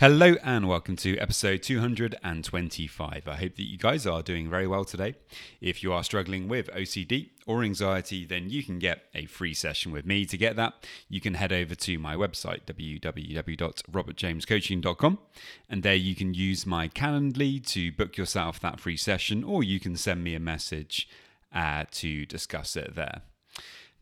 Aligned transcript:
Hello 0.00 0.34
and 0.42 0.66
welcome 0.66 0.96
to 0.96 1.16
episode 1.18 1.62
225. 1.62 3.28
I 3.28 3.36
hope 3.36 3.56
that 3.56 3.68
you 3.68 3.76
guys 3.76 4.06
are 4.06 4.22
doing 4.22 4.48
very 4.48 4.66
well 4.66 4.86
today. 4.86 5.16
If 5.60 5.82
you 5.82 5.92
are 5.92 6.02
struggling 6.02 6.48
with 6.48 6.70
OCD 6.70 7.28
or 7.46 7.62
anxiety, 7.62 8.24
then 8.24 8.48
you 8.48 8.62
can 8.62 8.78
get 8.78 9.02
a 9.14 9.26
free 9.26 9.52
session 9.52 9.92
with 9.92 10.06
me. 10.06 10.24
To 10.24 10.38
get 10.38 10.56
that, 10.56 10.86
you 11.10 11.20
can 11.20 11.34
head 11.34 11.52
over 11.52 11.74
to 11.74 11.98
my 11.98 12.16
website, 12.16 12.62
www.robertjamescoaching.com, 12.64 15.18
and 15.68 15.82
there 15.82 15.94
you 15.94 16.14
can 16.14 16.32
use 16.32 16.64
my 16.64 16.88
Calendly 16.88 17.62
to 17.66 17.92
book 17.92 18.16
yourself 18.16 18.58
that 18.60 18.80
free 18.80 18.96
session, 18.96 19.44
or 19.44 19.62
you 19.62 19.78
can 19.78 19.96
send 19.96 20.24
me 20.24 20.34
a 20.34 20.40
message 20.40 21.10
uh, 21.54 21.84
to 21.90 22.24
discuss 22.24 22.74
it 22.74 22.94
there. 22.94 23.20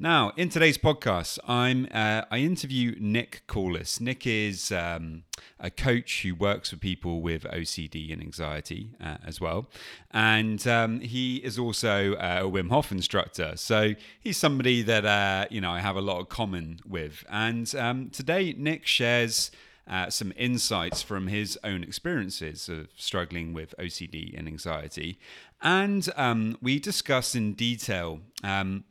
Now, 0.00 0.32
in 0.36 0.48
today's 0.48 0.78
podcast, 0.78 1.41
I'm 1.48 1.88
uh, 1.92 2.22
I 2.30 2.38
interview 2.38 2.94
Nick 3.00 3.42
Corliss. 3.48 4.00
Nick 4.00 4.28
is 4.28 4.70
um, 4.70 5.24
a 5.58 5.72
coach 5.72 6.22
who 6.22 6.36
works 6.36 6.70
with 6.70 6.80
people 6.80 7.20
with 7.20 7.42
OCD 7.42 8.12
and 8.12 8.22
anxiety 8.22 8.91
uh, 9.02 9.16
as 9.26 9.41
well, 9.41 9.66
and 10.12 10.64
um, 10.69 11.00
he 11.00 11.38
is 11.38 11.58
also 11.58 12.14
uh, 12.14 12.42
a 12.42 12.48
Wim 12.48 12.69
Hof 12.69 12.92
instructor. 12.92 13.54
So 13.56 13.94
he's 14.20 14.36
somebody 14.36 14.82
that 14.82 15.04
uh, 15.04 15.46
you 15.50 15.60
know 15.60 15.72
I 15.72 15.80
have 15.80 15.96
a 15.96 16.00
lot 16.00 16.20
of 16.20 16.28
common 16.28 16.78
with. 16.86 17.24
And 17.28 17.74
um, 17.74 18.10
today, 18.10 18.54
Nick 18.56 18.86
shares. 18.86 19.50
Uh, 19.91 20.10
some 20.10 20.34
insights 20.36 21.00
from 21.00 21.28
his 21.28 21.58
own 21.64 21.82
experiences 21.82 22.69
of 22.69 22.88
struggling 22.94 23.54
with 23.54 23.74
OCD 23.78 24.38
and 24.38 24.46
anxiety. 24.46 25.19
And 25.62 26.06
um, 26.14 26.58
we 26.60 26.78
discuss 26.78 27.34
in 27.34 27.54
detail 27.54 28.20
um, 28.44 28.84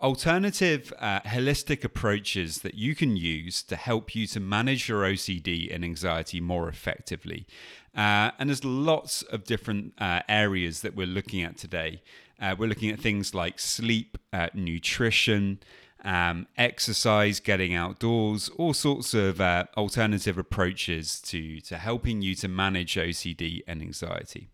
alternative 0.00 0.92
uh, 0.98 1.20
holistic 1.20 1.84
approaches 1.84 2.58
that 2.58 2.74
you 2.74 2.94
can 2.94 3.16
use 3.16 3.62
to 3.62 3.76
help 3.76 4.14
you 4.14 4.26
to 4.26 4.40
manage 4.40 4.88
your 4.88 5.02
OCD 5.02 5.72
and 5.74 5.84
anxiety 5.84 6.40
more 6.40 6.68
effectively. 6.68 7.46
Uh, 7.94 8.30
and 8.38 8.48
there's 8.48 8.64
lots 8.64 9.22
of 9.22 9.44
different 9.44 9.92
uh, 9.98 10.20
areas 10.28 10.82
that 10.82 10.94
we're 10.94 11.06
looking 11.06 11.42
at 11.42 11.56
today. 11.56 12.02
Uh, 12.40 12.54
we're 12.58 12.68
looking 12.68 12.90
at 12.90 13.00
things 13.00 13.34
like 13.34 13.58
sleep, 13.58 14.16
uh, 14.32 14.48
nutrition, 14.54 15.58
um, 16.04 16.46
exercise, 16.56 17.40
getting 17.40 17.74
outdoors, 17.74 18.48
all 18.56 18.72
sorts 18.72 19.12
of 19.12 19.40
uh, 19.40 19.64
alternative 19.76 20.38
approaches 20.38 21.20
to, 21.20 21.60
to 21.60 21.76
helping 21.76 22.22
you 22.22 22.34
to 22.36 22.48
manage 22.48 22.94
OCD 22.94 23.60
and 23.66 23.82
anxiety. 23.82 24.48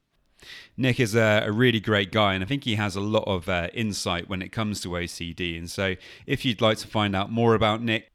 Nick 0.76 1.00
is 1.00 1.14
a, 1.14 1.44
a, 1.46 1.52
really 1.52 1.80
great 1.80 2.12
guy, 2.12 2.34
and 2.34 2.44
I 2.44 2.46
think 2.46 2.64
he 2.64 2.74
has 2.76 2.96
a 2.96 3.00
lot 3.00 3.24
of 3.26 3.48
uh, 3.48 3.68
insight 3.72 4.28
when 4.28 4.42
it 4.42 4.52
comes 4.52 4.82
to 4.82 4.90
OCD. 4.90 5.56
And 5.58 5.70
so, 5.70 5.94
if 6.26 6.44
you'd 6.44 6.60
like 6.60 6.76
to 6.78 6.86
find 6.86 7.16
out 7.16 7.30
more 7.30 7.54
about 7.54 7.82
Nick, 7.82 8.10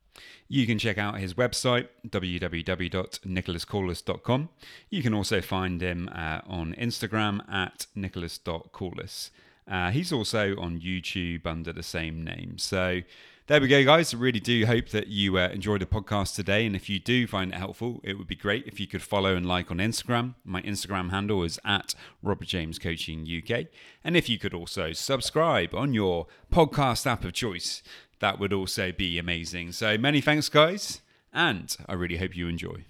you 0.47 0.68
can 0.68 0.78
check 0.78 0.97
out 0.97 1.19
his 1.19 1.36
website, 1.36 1.88
www.nicholascorliss.com. 2.08 4.50
You 4.90 5.02
can 5.02 5.14
also 5.14 5.40
find 5.40 5.81
him 5.81 6.09
uh, 6.14 6.42
on 6.46 6.75
Instagram 6.75 7.50
at 7.50 7.88
nicholas.corliss. 7.96 9.31
Uh, 9.66 9.92
he's 9.92 10.12
also 10.12 10.58
on 10.58 10.81
YouTube 10.81 11.48
under 11.48 11.72
the 11.72 11.84
same 11.84 12.22
name. 12.24 12.58
So, 12.58 13.00
there 13.47 13.59
we 13.59 13.68
go, 13.68 13.84
guys. 13.84 14.13
I 14.13 14.18
really 14.18 14.40
do 14.40 14.66
hope 14.66 14.90
that 14.90 15.07
you 15.07 15.38
uh, 15.38 15.50
enjoyed 15.50 15.81
the 15.81 15.85
podcast 15.85 16.35
today. 16.35 16.66
And 16.66 16.75
if 16.75 16.90
you 16.90 17.00
do 17.00 17.28
find 17.28 17.52
it 17.52 17.57
helpful, 17.57 18.00
it 18.03 18.18
would 18.18 18.28
be 18.28 18.35
great 18.35 18.68
if 18.68 18.79
you 18.79 18.88
could 18.88 19.02
follow 19.02 19.35
and 19.35 19.46
like 19.46 19.72
on 19.72 19.78
Instagram. 19.78 20.35
My 20.46 20.62
Instagram 20.62 21.09
handle 21.09 21.44
is 21.44 21.59
at 21.66 21.96
Robert 22.22 22.47
James 22.47 22.78
Coaching 22.80 23.28
UK. 23.28 23.66
And 24.03 24.16
if 24.16 24.30
you 24.30 24.38
could 24.38 24.53
also 24.53 24.94
subscribe 24.94 25.74
on 25.74 25.94
your 25.94 26.28
podcast 26.51 27.06
app 27.07 27.24
of 27.25 27.34
choice, 27.34 27.81
that 28.19 28.40
would 28.40 28.53
also 28.53 28.91
be 28.91 29.18
amazing. 29.18 29.72
So 29.72 29.97
many 29.97 30.22
thanks, 30.22 30.47
guys. 30.47 31.01
And 31.34 31.75
I 31.88 31.94
really 31.94 32.18
hope 32.18 32.35
you 32.35 32.47
enjoy. 32.47 32.85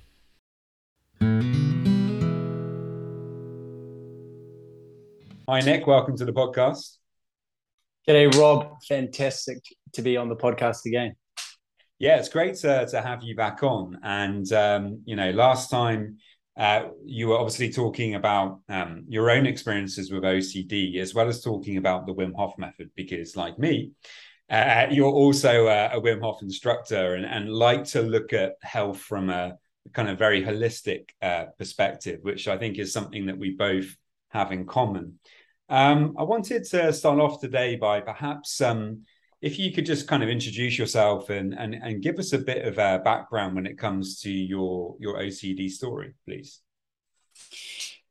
Hi, 5.47 5.59
Nick. 5.61 5.87
Welcome 5.87 6.17
to 6.17 6.25
the 6.25 6.33
podcast. 6.33 6.97
G'day, 8.07 8.35
Rob. 8.35 8.81
Fantastic 8.87 9.59
to 9.93 10.01
be 10.01 10.17
on 10.17 10.27
the 10.27 10.35
podcast 10.35 10.85
again. 10.87 11.15
Yeah, 11.99 12.17
it's 12.17 12.29
great 12.29 12.55
to, 12.55 12.87
to 12.87 12.99
have 12.99 13.21
you 13.21 13.35
back 13.35 13.61
on. 13.61 13.99
And, 14.01 14.51
um, 14.53 15.01
you 15.05 15.15
know, 15.15 15.29
last 15.29 15.69
time 15.69 16.17
uh, 16.57 16.85
you 17.05 17.27
were 17.27 17.37
obviously 17.37 17.71
talking 17.71 18.15
about 18.15 18.61
um, 18.69 19.03
your 19.07 19.29
own 19.29 19.45
experiences 19.45 20.11
with 20.11 20.23
OCD, 20.23 20.97
as 20.97 21.13
well 21.13 21.27
as 21.27 21.43
talking 21.43 21.77
about 21.77 22.07
the 22.07 22.13
Wim 22.15 22.33
Hof 22.35 22.57
method, 22.57 22.89
because 22.95 23.35
like 23.35 23.59
me, 23.59 23.91
uh, 24.49 24.87
you're 24.89 25.05
also 25.05 25.67
a, 25.67 25.89
a, 25.95 26.01
Wim 26.01 26.21
Hof 26.21 26.41
instructor 26.41 27.13
and, 27.13 27.25
and 27.25 27.53
like 27.53 27.83
to 27.83 28.01
look 28.01 28.33
at 28.33 28.55
health 28.63 28.99
from 28.99 29.29
a 29.29 29.57
kind 29.93 30.09
of 30.09 30.17
very 30.17 30.41
holistic 30.41 31.09
uh, 31.21 31.45
perspective, 31.59 32.21
which 32.23 32.47
I 32.47 32.57
think 32.57 32.79
is 32.79 32.91
something 32.91 33.27
that 33.27 33.37
we 33.37 33.51
both 33.51 33.95
have 34.29 34.51
in 34.51 34.65
common. 34.65 35.19
Um, 35.71 36.15
I 36.19 36.23
wanted 36.23 36.65
to 36.65 36.91
start 36.91 37.21
off 37.21 37.39
today 37.39 37.77
by 37.77 38.01
perhaps 38.01 38.59
um, 38.59 39.03
if 39.41 39.57
you 39.57 39.71
could 39.71 39.85
just 39.85 40.05
kind 40.05 40.21
of 40.21 40.27
introduce 40.27 40.77
yourself 40.77 41.29
and, 41.29 41.53
and, 41.57 41.73
and 41.73 42.03
give 42.03 42.19
us 42.19 42.33
a 42.33 42.39
bit 42.39 42.67
of 42.67 42.77
a 42.77 42.99
background 43.05 43.55
when 43.55 43.65
it 43.65 43.77
comes 43.77 44.19
to 44.19 44.29
your, 44.29 44.97
your 44.99 45.19
OCD 45.19 45.69
story, 45.69 46.13
please. 46.27 46.59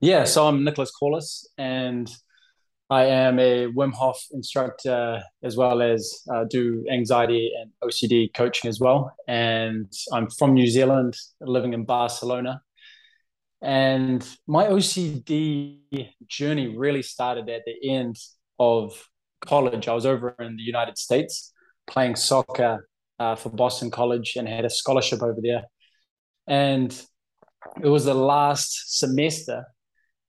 Yeah, 0.01 0.25
so 0.25 0.47
I'm 0.47 0.65
Nicholas 0.65 0.91
Corliss 0.91 1.47
and 1.59 2.11
I 2.89 3.05
am 3.05 3.39
a 3.39 3.67
Wim 3.67 3.93
Hof 3.93 4.19
instructor 4.33 5.23
as 5.43 5.59
well 5.59 5.83
as 5.83 6.23
uh, 6.33 6.45
do 6.45 6.87
anxiety 6.91 7.53
and 7.61 7.71
OCD 7.85 8.33
coaching 8.33 8.71
as 8.71 8.81
well. 8.81 9.15
And 9.29 9.93
I'm 10.15 10.31
from 10.31 10.55
New 10.55 10.67
Zealand, 10.67 11.15
living 11.43 11.75
in 11.75 11.85
Barcelona. 11.85 12.63
And 13.63 14.27
my 14.47 14.67
OCD 14.67 15.81
journey 16.27 16.77
really 16.77 17.03
started 17.03 17.49
at 17.49 17.63
the 17.67 17.91
end 17.91 18.17
of 18.59 18.93
college. 19.41 19.89
I 19.89 19.95
was 19.95 20.07
over 20.07 20.35
in 20.39 20.57
the 20.57 20.63
United 20.63 20.97
States 20.97 21.53
playing 21.87 22.17
soccer 22.17 22.89
uh, 23.19 23.35
for 23.35 23.51
Boston 23.51 23.91
College 23.91 24.35
and 24.37 24.49
had 24.49 24.65
a 24.65 24.71
scholarship 24.71 25.23
over 25.23 25.39
there. 25.43 25.65
And 26.47 26.91
it 27.83 27.89
was 27.89 28.07
the 28.07 28.15
last 28.15 28.99
semester. 28.99 29.65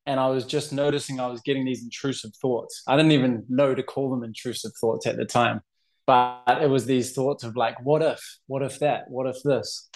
And 0.06 0.20
I 0.20 0.28
was 0.28 0.46
just 0.46 0.74
noticing 0.74 1.20
I 1.20 1.28
was 1.28 1.42
getting 1.42 1.64
these 1.64 1.84
intrusive 1.84 2.32
thoughts. 2.42 2.84
I 2.88 2.98
didn't 2.98 3.14
even 3.14 3.46
know 3.48 3.74
to 3.74 3.84
call 3.84 4.10
them 4.10 4.24
intrusive 4.24 4.72
thoughts 4.80 5.06
at 5.06 5.16
the 5.16 5.26
time, 5.26 5.62
but 6.06 6.60
it 6.62 6.70
was 6.70 6.86
these 6.86 7.14
thoughts 7.14 7.44
of 7.44 7.56
like, 7.56 7.80
what 7.86 8.02
if, 8.02 8.20
what 8.48 8.64
if 8.64 8.80
that, 8.80 9.06
what 9.10 9.28
if 9.28 9.42
this? 9.44 9.90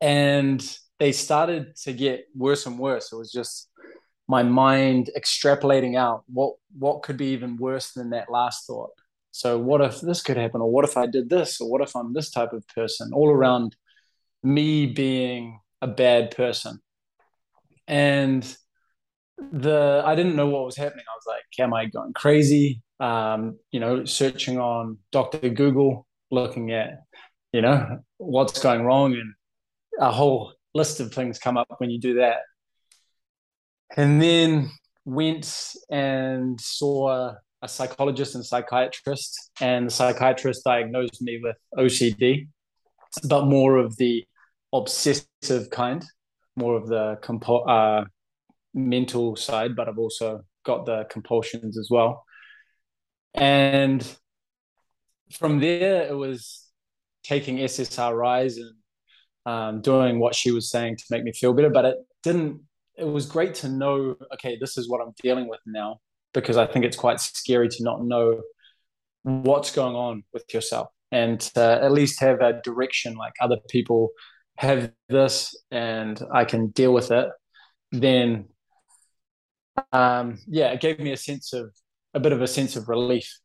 And 0.00 0.64
they 0.98 1.12
started 1.12 1.76
to 1.84 1.92
get 1.92 2.26
worse 2.34 2.66
and 2.66 2.78
worse. 2.78 3.12
It 3.12 3.16
was 3.16 3.32
just 3.32 3.68
my 4.26 4.42
mind 4.42 5.10
extrapolating 5.16 5.96
out 5.96 6.22
what 6.26 6.54
what 6.78 7.02
could 7.02 7.16
be 7.16 7.28
even 7.28 7.56
worse 7.56 7.92
than 7.92 8.10
that 8.10 8.30
last 8.30 8.66
thought. 8.66 8.90
So 9.30 9.58
what 9.58 9.80
if 9.80 10.00
this 10.00 10.22
could 10.22 10.36
happen, 10.36 10.60
or 10.60 10.70
what 10.70 10.84
if 10.84 10.96
I 10.96 11.06
did 11.06 11.30
this, 11.30 11.60
or 11.60 11.70
what 11.70 11.80
if 11.80 11.94
I'm 11.94 12.12
this 12.12 12.30
type 12.30 12.52
of 12.52 12.66
person? 12.68 13.10
All 13.12 13.30
around 13.30 13.76
me 14.42 14.86
being 14.86 15.60
a 15.80 15.86
bad 15.86 16.32
person, 16.36 16.80
and 17.86 18.44
the 19.52 20.02
I 20.04 20.14
didn't 20.14 20.36
know 20.36 20.48
what 20.48 20.64
was 20.64 20.76
happening. 20.76 21.04
I 21.08 21.16
was 21.16 21.24
like, 21.26 21.44
am 21.64 21.72
I 21.72 21.86
going 21.86 22.12
crazy? 22.12 22.82
Um, 23.00 23.58
you 23.70 23.80
know, 23.80 24.04
searching 24.04 24.58
on 24.58 24.98
Doctor 25.12 25.48
Google, 25.48 26.06
looking 26.30 26.72
at 26.72 27.00
you 27.52 27.62
know 27.62 28.00
what's 28.18 28.60
going 28.60 28.84
wrong, 28.84 29.12
and 29.12 29.34
a 30.00 30.10
whole 30.10 30.52
list 30.74 31.00
of 31.00 31.12
things 31.12 31.38
come 31.38 31.56
up 31.56 31.68
when 31.78 31.90
you 31.90 31.98
do 31.98 32.14
that. 32.14 32.38
And 33.96 34.20
then 34.20 34.70
went 35.04 35.74
and 35.90 36.60
saw 36.60 37.34
a 37.62 37.68
psychologist 37.68 38.34
and 38.34 38.44
psychiatrist, 38.44 39.50
and 39.60 39.86
the 39.86 39.90
psychiatrist 39.90 40.62
diagnosed 40.64 41.20
me 41.22 41.40
with 41.42 41.56
OCD, 41.76 42.48
but 43.24 43.46
more 43.46 43.78
of 43.78 43.96
the 43.96 44.24
obsessive 44.72 45.70
kind, 45.70 46.04
more 46.56 46.76
of 46.76 46.86
the 46.86 47.18
compo- 47.22 47.64
uh, 47.64 48.04
mental 48.74 49.34
side, 49.34 49.74
but 49.74 49.88
I've 49.88 49.98
also 49.98 50.42
got 50.64 50.86
the 50.86 51.06
compulsions 51.10 51.78
as 51.78 51.88
well. 51.90 52.24
And 53.34 54.06
from 55.32 55.60
there, 55.60 56.02
it 56.02 56.16
was 56.16 56.66
taking 57.24 57.58
SSRIs 57.58 58.56
and 58.56 58.74
um, 59.48 59.80
doing 59.80 60.18
what 60.18 60.34
she 60.34 60.50
was 60.50 60.70
saying 60.70 60.96
to 60.96 61.04
make 61.10 61.24
me 61.24 61.32
feel 61.32 61.52
better. 61.52 61.70
But 61.70 61.84
it 61.84 61.96
didn't. 62.22 62.60
It 62.96 63.08
was 63.18 63.26
great 63.26 63.54
to 63.56 63.68
know. 63.68 64.16
Okay, 64.34 64.58
this 64.60 64.76
is 64.76 64.88
what 64.88 65.00
I'm 65.00 65.14
dealing 65.22 65.48
with 65.48 65.60
now, 65.66 66.00
because 66.34 66.56
I 66.56 66.66
think 66.66 66.84
it's 66.84 66.96
quite 66.96 67.20
scary 67.20 67.68
to 67.68 67.82
not 67.82 68.04
know 68.04 68.42
what's 69.22 69.72
going 69.72 69.94
on 69.94 70.22
with 70.32 70.44
yourself 70.54 70.88
and 71.10 71.50
at 71.56 71.92
least 71.92 72.20
have 72.20 72.40
a 72.40 72.60
direction 72.62 73.14
like 73.14 73.32
other 73.40 73.56
people 73.68 74.10
have 74.56 74.90
this 75.08 75.54
and 75.70 76.20
I 76.32 76.44
can 76.44 76.68
deal 76.68 76.92
with 76.92 77.10
it, 77.10 77.28
then 77.92 78.46
um, 79.92 80.38
yeah, 80.46 80.68
it 80.72 80.80
gave 80.80 80.98
me 80.98 81.12
a 81.12 81.16
sense 81.16 81.52
of 81.52 81.72
a 82.14 82.20
bit 82.20 82.32
of 82.32 82.42
a 82.42 82.48
sense 82.48 82.76
of 82.76 82.88
relief. 82.88 83.38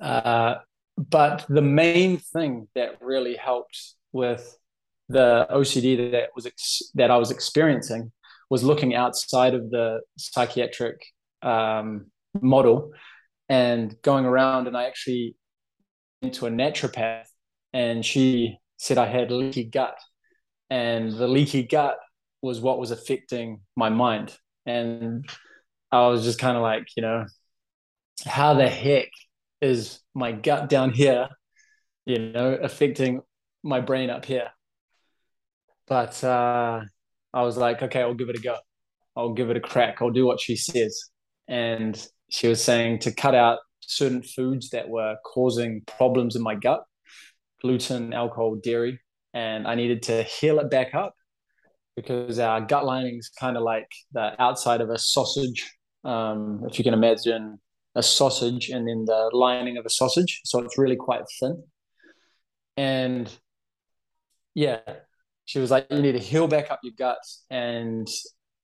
Uh, 0.00 0.56
but 0.96 1.44
the 1.48 1.62
main 1.62 2.18
thing 2.18 2.68
that 2.74 3.00
really 3.00 3.34
helped 3.34 3.94
with 4.12 4.56
the 5.10 5.46
OCD 5.50 6.12
that 6.12 6.30
was 6.34 6.46
ex- 6.46 6.90
that 6.94 7.10
I 7.10 7.16
was 7.16 7.30
experiencing 7.30 8.12
was 8.48 8.62
looking 8.62 8.94
outside 8.94 9.54
of 9.54 9.70
the 9.70 10.00
psychiatric 10.16 11.04
um, 11.42 12.06
model 12.40 12.92
and 13.48 13.94
going 14.02 14.24
around. 14.24 14.68
And 14.68 14.76
I 14.76 14.84
actually 14.84 15.36
went 16.22 16.34
to 16.36 16.46
a 16.46 16.50
naturopath, 16.50 17.26
and 17.72 18.04
she 18.04 18.58
said 18.76 18.98
I 18.98 19.06
had 19.06 19.30
leaky 19.30 19.64
gut, 19.64 19.98
and 20.70 21.12
the 21.12 21.28
leaky 21.28 21.64
gut 21.64 21.98
was 22.40 22.60
what 22.60 22.78
was 22.78 22.92
affecting 22.92 23.60
my 23.76 23.88
mind. 23.88 24.36
And 24.64 25.28
I 25.90 26.06
was 26.06 26.24
just 26.24 26.38
kind 26.38 26.56
of 26.56 26.62
like, 26.62 26.84
you 26.96 27.02
know, 27.02 27.26
how 28.24 28.54
the 28.54 28.68
heck 28.68 29.08
is 29.60 30.00
my 30.14 30.32
gut 30.32 30.68
down 30.68 30.92
here, 30.92 31.28
you 32.06 32.18
know, 32.18 32.54
affecting 32.54 33.22
my 33.62 33.80
brain 33.80 34.08
up 34.08 34.24
here? 34.24 34.50
But 35.90 36.22
uh, 36.22 36.82
I 37.34 37.42
was 37.42 37.56
like, 37.56 37.82
okay, 37.82 38.00
I'll 38.00 38.14
give 38.14 38.28
it 38.28 38.36
a 38.36 38.40
go. 38.40 38.56
I'll 39.16 39.34
give 39.34 39.50
it 39.50 39.56
a 39.56 39.60
crack. 39.60 39.96
I'll 40.00 40.12
do 40.12 40.24
what 40.24 40.40
she 40.40 40.54
says. 40.54 41.10
And 41.48 42.00
she 42.30 42.46
was 42.46 42.62
saying 42.62 43.00
to 43.00 43.12
cut 43.12 43.34
out 43.34 43.58
certain 43.80 44.22
foods 44.22 44.70
that 44.70 44.88
were 44.88 45.16
causing 45.24 45.82
problems 45.98 46.36
in 46.36 46.42
my 46.42 46.54
gut 46.54 46.84
gluten, 47.60 48.12
alcohol, 48.12 48.54
dairy. 48.54 49.00
And 49.34 49.66
I 49.66 49.74
needed 49.74 50.04
to 50.04 50.22
heal 50.22 50.60
it 50.60 50.70
back 50.70 50.94
up 50.94 51.14
because 51.96 52.38
our 52.38 52.60
gut 52.60 52.84
lining 52.86 53.18
is 53.18 53.28
kind 53.28 53.56
of 53.56 53.64
like 53.64 53.88
the 54.12 54.40
outside 54.40 54.80
of 54.80 54.90
a 54.90 54.98
sausage 54.98 55.70
um, 56.04 56.62
if 56.70 56.78
you 56.78 56.84
can 56.84 56.94
imagine 56.94 57.58
a 57.96 58.02
sausage 58.02 58.70
and 58.70 58.88
then 58.88 59.04
the 59.06 59.30
lining 59.32 59.76
of 59.76 59.84
a 59.84 59.90
sausage. 59.90 60.40
So 60.44 60.60
it's 60.60 60.78
really 60.78 60.96
quite 60.96 61.22
thin. 61.40 61.64
And 62.76 63.28
yeah, 64.54 64.78
she 65.50 65.58
was 65.58 65.72
like, 65.72 65.88
you 65.90 66.00
need 66.00 66.12
to 66.12 66.20
heal 66.20 66.46
back 66.46 66.70
up 66.70 66.78
your 66.84 66.92
guts 66.96 67.44
and 67.50 68.06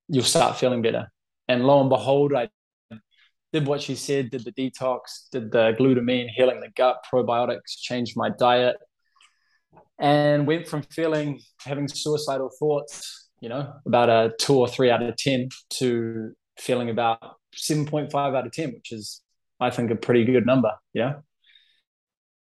you'll 0.06 0.22
start 0.22 0.56
feeling 0.56 0.82
better. 0.82 1.10
And 1.48 1.66
lo 1.66 1.80
and 1.80 1.90
behold, 1.90 2.32
I 2.32 2.48
did 3.52 3.66
what 3.66 3.82
she 3.82 3.96
said, 3.96 4.30
did 4.30 4.44
the 4.44 4.52
detox, 4.52 5.28
did 5.32 5.50
the 5.50 5.74
glutamine, 5.76 6.28
healing 6.28 6.60
the 6.60 6.70
gut, 6.76 7.04
probiotics, 7.12 7.76
changed 7.76 8.16
my 8.16 8.30
diet, 8.30 8.76
and 9.98 10.46
went 10.46 10.68
from 10.68 10.82
feeling 10.82 11.40
having 11.58 11.88
suicidal 11.88 12.52
thoughts, 12.56 13.30
you 13.40 13.48
know, 13.48 13.72
about 13.84 14.08
a 14.08 14.32
two 14.38 14.54
or 14.54 14.68
three 14.68 14.88
out 14.88 15.02
of 15.02 15.16
10 15.16 15.48
to 15.70 16.34
feeling 16.56 16.88
about 16.88 17.18
7.5 17.56 18.14
out 18.14 18.46
of 18.46 18.52
10, 18.52 18.74
which 18.74 18.92
is, 18.92 19.22
I 19.58 19.70
think, 19.70 19.90
a 19.90 19.96
pretty 19.96 20.24
good 20.24 20.46
number, 20.46 20.70
yeah. 20.94 21.14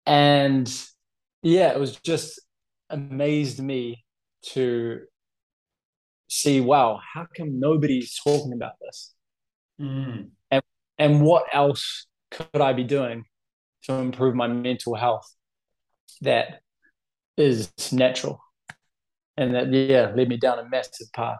And 0.06 0.72
yeah, 1.42 1.72
it 1.72 1.80
was 1.80 1.96
just 1.96 2.40
amazed 2.88 3.60
me 3.60 4.04
to 4.42 5.00
see, 6.28 6.60
wow, 6.60 7.00
how 7.14 7.26
come 7.36 7.58
nobody's 7.58 8.18
talking 8.22 8.52
about 8.52 8.72
this? 8.80 9.14
Mm. 9.80 10.30
And, 10.50 10.62
and 10.98 11.22
what 11.22 11.44
else 11.52 12.06
could 12.30 12.60
I 12.60 12.72
be 12.72 12.84
doing 12.84 13.24
to 13.84 13.94
improve 13.94 14.34
my 14.34 14.48
mental 14.48 14.94
health 14.94 15.32
that 16.22 16.60
is 17.36 17.72
natural? 17.92 18.40
And 19.36 19.54
that, 19.54 19.72
yeah, 19.72 20.12
led 20.14 20.28
me 20.28 20.36
down 20.36 20.58
a 20.58 20.68
massive 20.68 21.12
path. 21.12 21.38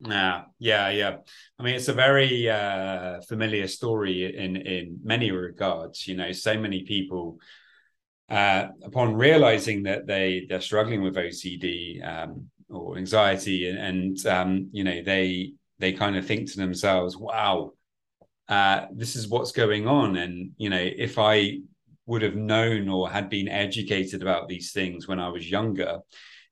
Yeah, 0.00 0.44
yeah, 0.58 0.88
yeah. 0.88 1.16
I 1.58 1.62
mean, 1.62 1.74
it's 1.74 1.88
a 1.88 1.92
very 1.92 2.48
uh, 2.48 3.20
familiar 3.28 3.68
story 3.68 4.34
in 4.34 4.56
in 4.56 4.98
many 5.04 5.30
regards. 5.30 6.08
You 6.08 6.16
know, 6.16 6.32
so 6.32 6.58
many 6.58 6.84
people, 6.84 7.38
uh, 8.30 8.68
upon 8.82 9.14
realizing 9.14 9.82
that 9.84 10.06
they 10.06 10.46
they're 10.48 10.60
struggling 10.60 11.02
with 11.02 11.16
OCD 11.16 12.06
um, 12.06 12.48
or 12.68 12.96
anxiety, 12.96 13.68
and, 13.68 13.78
and 13.78 14.26
um, 14.26 14.68
you 14.72 14.84
know, 14.84 15.02
they 15.02 15.52
they 15.78 15.92
kind 15.92 16.16
of 16.16 16.26
think 16.26 16.50
to 16.50 16.56
themselves, 16.58 17.16
"Wow, 17.16 17.72
uh, 18.48 18.86
this 18.92 19.16
is 19.16 19.28
what's 19.28 19.52
going 19.52 19.88
on," 19.88 20.16
and 20.16 20.52
you 20.56 20.70
know, 20.70 20.80
if 20.80 21.18
I 21.18 21.58
would 22.06 22.22
have 22.22 22.36
known 22.36 22.88
or 22.88 23.10
had 23.10 23.28
been 23.28 23.48
educated 23.48 24.22
about 24.22 24.48
these 24.48 24.72
things 24.72 25.06
when 25.06 25.20
I 25.20 25.28
was 25.28 25.50
younger, 25.50 25.98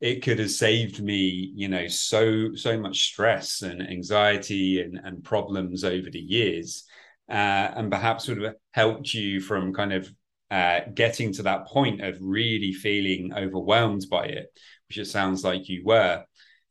it 0.01 0.23
could 0.23 0.39
have 0.39 0.51
saved 0.51 1.03
me 1.03 1.53
you 1.55 1.69
know 1.69 1.87
so 1.89 2.55
so 2.55 2.79
much 2.79 3.07
stress 3.07 3.63
and 3.63 3.83
anxiety 3.83 4.81
and, 4.81 5.01
and 5.03 5.25
problems 5.25 5.83
over 5.85 6.09
the 6.11 6.21
years 6.21 6.85
uh, 7.29 7.73
and 7.77 7.91
perhaps 7.91 8.29
would 8.29 8.41
have 8.41 8.55
helped 8.73 9.13
you 9.13 9.41
from 9.41 9.75
kind 9.75 9.93
of 9.93 10.11
uh, 10.51 10.81
getting 10.95 11.33
to 11.33 11.43
that 11.43 11.67
point 11.67 12.01
of 12.01 12.17
really 12.21 12.73
feeling 12.73 13.33
overwhelmed 13.35 14.07
by 14.11 14.25
it 14.25 14.51
which 14.89 14.99
it 14.99 15.07
sounds 15.07 15.45
like 15.45 15.69
you 15.69 15.83
were 15.85 16.25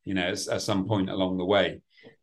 you 0.03 0.13
know 0.13 0.29
at, 0.29 0.47
at 0.47 0.61
some 0.61 0.85
point 0.87 1.09
along 1.09 1.37
the 1.37 1.45
way. 1.45 1.81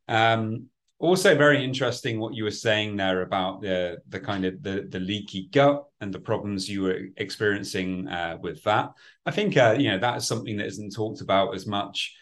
Um, 0.09 0.67
also 0.99 1.37
very 1.37 1.63
interesting 1.63 2.19
what 2.19 2.35
you 2.35 2.45
were 2.45 2.51
saying 2.51 2.97
there 2.97 3.23
about 3.23 3.61
the 3.61 3.99
the 4.09 4.21
kind 4.21 4.45
of 4.45 4.63
the 4.63 4.87
the 4.89 5.01
leaky 5.01 5.49
gut 5.53 5.85
and 6.01 6.13
the 6.13 6.21
problems 6.21 6.69
you 6.69 6.83
were 6.83 7.01
experiencing 7.17 8.09
uh, 8.09 8.39
with 8.41 8.63
that. 8.65 8.91
I 9.27 9.31
think 9.31 9.57
uh, 9.57 9.77
you 9.79 9.91
know 9.91 9.99
that 9.99 10.17
is 10.17 10.27
something 10.27 10.57
that 10.57 10.67
isn't 10.67 10.95
talked 10.95 11.21
about 11.21 11.55
as 11.55 11.67
much. 11.67 12.15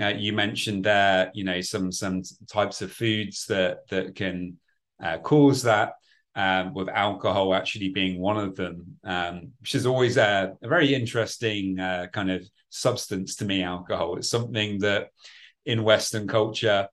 Uh, 0.00 0.14
you 0.16 0.32
mentioned 0.32 0.84
there 0.84 1.30
you 1.34 1.44
know 1.44 1.60
some 1.60 1.90
some 1.90 2.22
types 2.50 2.80
of 2.80 2.92
foods 2.92 3.46
that 3.46 3.88
that 3.90 4.14
can 4.14 4.58
uh, 5.02 5.18
cause 5.18 5.62
that 5.64 5.94
um, 6.38 6.72
with 6.72 6.88
alcohol 6.88 7.52
actually 7.52 7.88
being 7.88 8.20
one 8.20 8.38
of 8.38 8.54
them 8.54 8.96
um, 9.02 9.50
which 9.60 9.74
is 9.74 9.86
always 9.86 10.16
a, 10.16 10.56
a 10.62 10.68
very 10.68 10.94
interesting 10.94 11.78
uh, 11.80 12.06
kind 12.12 12.30
of 12.30 12.48
substance 12.70 13.34
to 13.36 13.44
me 13.44 13.62
alcohol. 13.62 14.16
It's 14.16 14.30
something 14.30 14.78
that 14.78 15.08
in 15.66 15.82
western 15.82 16.28
culture 16.28 16.88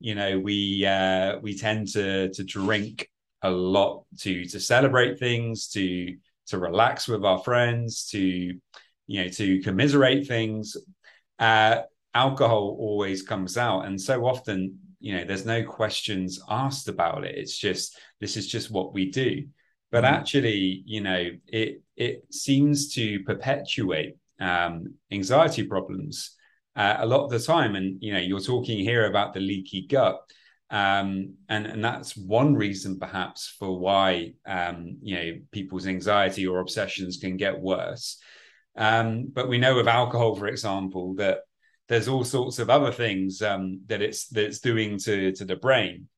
you 0.00 0.14
know 0.14 0.38
we 0.38 0.84
uh, 0.86 1.38
we 1.40 1.56
tend 1.56 1.88
to 1.92 2.32
to 2.32 2.42
drink 2.42 3.08
a 3.42 3.50
lot 3.50 4.04
to 4.20 4.46
to 4.46 4.58
celebrate 4.58 5.18
things 5.18 5.68
to 5.68 6.16
to 6.46 6.58
relax 6.58 7.06
with 7.06 7.24
our 7.24 7.38
friends 7.38 8.08
to 8.12 8.20
you 8.20 9.22
know 9.22 9.28
to 9.28 9.60
commiserate 9.60 10.26
things. 10.26 10.76
Uh, 11.38 11.82
alcohol 12.14 12.76
always 12.80 13.22
comes 13.22 13.58
out 13.58 13.82
and 13.82 14.00
so 14.00 14.24
often 14.24 14.78
you 15.00 15.16
know 15.16 15.24
there's 15.24 15.46
no 15.46 15.62
questions 15.62 16.40
asked 16.48 16.88
about 16.88 17.24
it 17.24 17.34
it's 17.36 17.56
just 17.56 17.98
this 18.20 18.36
is 18.36 18.46
just 18.46 18.70
what 18.70 18.94
we 18.94 19.10
do 19.10 19.46
but 19.90 20.04
mm-hmm. 20.04 20.14
actually 20.14 20.82
you 20.86 21.00
know 21.00 21.28
it 21.46 21.82
it 21.96 22.24
seems 22.30 22.92
to 22.94 23.20
perpetuate 23.24 24.16
um, 24.40 24.94
anxiety 25.10 25.62
problems 25.64 26.36
uh, 26.76 26.96
a 26.98 27.06
lot 27.06 27.24
of 27.24 27.30
the 27.30 27.40
time. 27.40 27.74
And 27.74 27.96
you 28.00 28.12
know, 28.12 28.20
you're 28.20 28.40
talking 28.40 28.78
here 28.78 29.06
about 29.06 29.32
the 29.32 29.40
leaky 29.40 29.86
gut, 29.86 30.20
um, 30.70 31.34
and 31.48 31.66
and 31.66 31.84
that's 31.84 32.16
one 32.16 32.54
reason 32.54 32.98
perhaps 32.98 33.54
for 33.58 33.78
why 33.78 34.34
um, 34.46 34.98
you 35.02 35.16
know 35.16 35.32
people's 35.50 35.86
anxiety 35.86 36.46
or 36.46 36.60
obsessions 36.60 37.16
can 37.16 37.36
get 37.36 37.58
worse. 37.58 38.18
Um, 38.76 39.30
but 39.32 39.48
we 39.48 39.58
know 39.58 39.74
with 39.74 39.88
alcohol, 39.88 40.36
for 40.36 40.46
example, 40.48 41.14
that 41.14 41.38
there's 41.88 42.08
all 42.08 42.24
sorts 42.24 42.58
of 42.58 42.70
other 42.70 42.92
things 42.92 43.42
um, 43.42 43.80
that 43.86 44.02
it's 44.02 44.28
that 44.28 44.44
it's 44.44 44.60
doing 44.60 44.98
to 45.00 45.32
to 45.32 45.44
the 45.44 45.56
brain. 45.56 46.08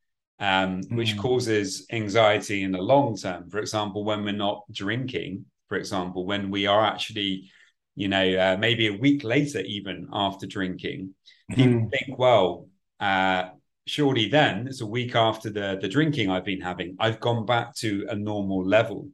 Um, 0.40 0.82
which 0.90 1.16
mm. 1.16 1.18
causes 1.18 1.84
anxiety 1.90 2.62
in 2.62 2.70
the 2.70 2.78
long 2.78 3.16
term. 3.16 3.50
For 3.50 3.58
example, 3.58 4.04
when 4.04 4.22
we're 4.22 4.30
not 4.30 4.62
drinking, 4.70 5.46
for 5.68 5.76
example, 5.76 6.26
when 6.26 6.48
we 6.52 6.64
are 6.68 6.86
actually 6.86 7.50
you 7.98 8.06
know, 8.06 8.38
uh, 8.38 8.56
maybe 8.56 8.86
a 8.86 8.92
week 8.92 9.24
later, 9.24 9.58
even 9.58 10.06
after 10.12 10.46
drinking, 10.46 11.14
people 11.50 11.80
mm. 11.80 11.90
think, 11.90 12.16
well, 12.16 12.68
uh, 13.00 13.48
surely 13.86 14.28
then 14.28 14.68
it's 14.68 14.82
a 14.82 14.86
week 14.86 15.16
after 15.16 15.50
the 15.50 15.78
the 15.80 15.88
drinking 15.88 16.30
I've 16.30 16.44
been 16.44 16.60
having, 16.60 16.96
I've 17.00 17.18
gone 17.18 17.44
back 17.44 17.74
to 17.76 18.06
a 18.08 18.14
normal 18.14 18.64
level. 18.64 19.08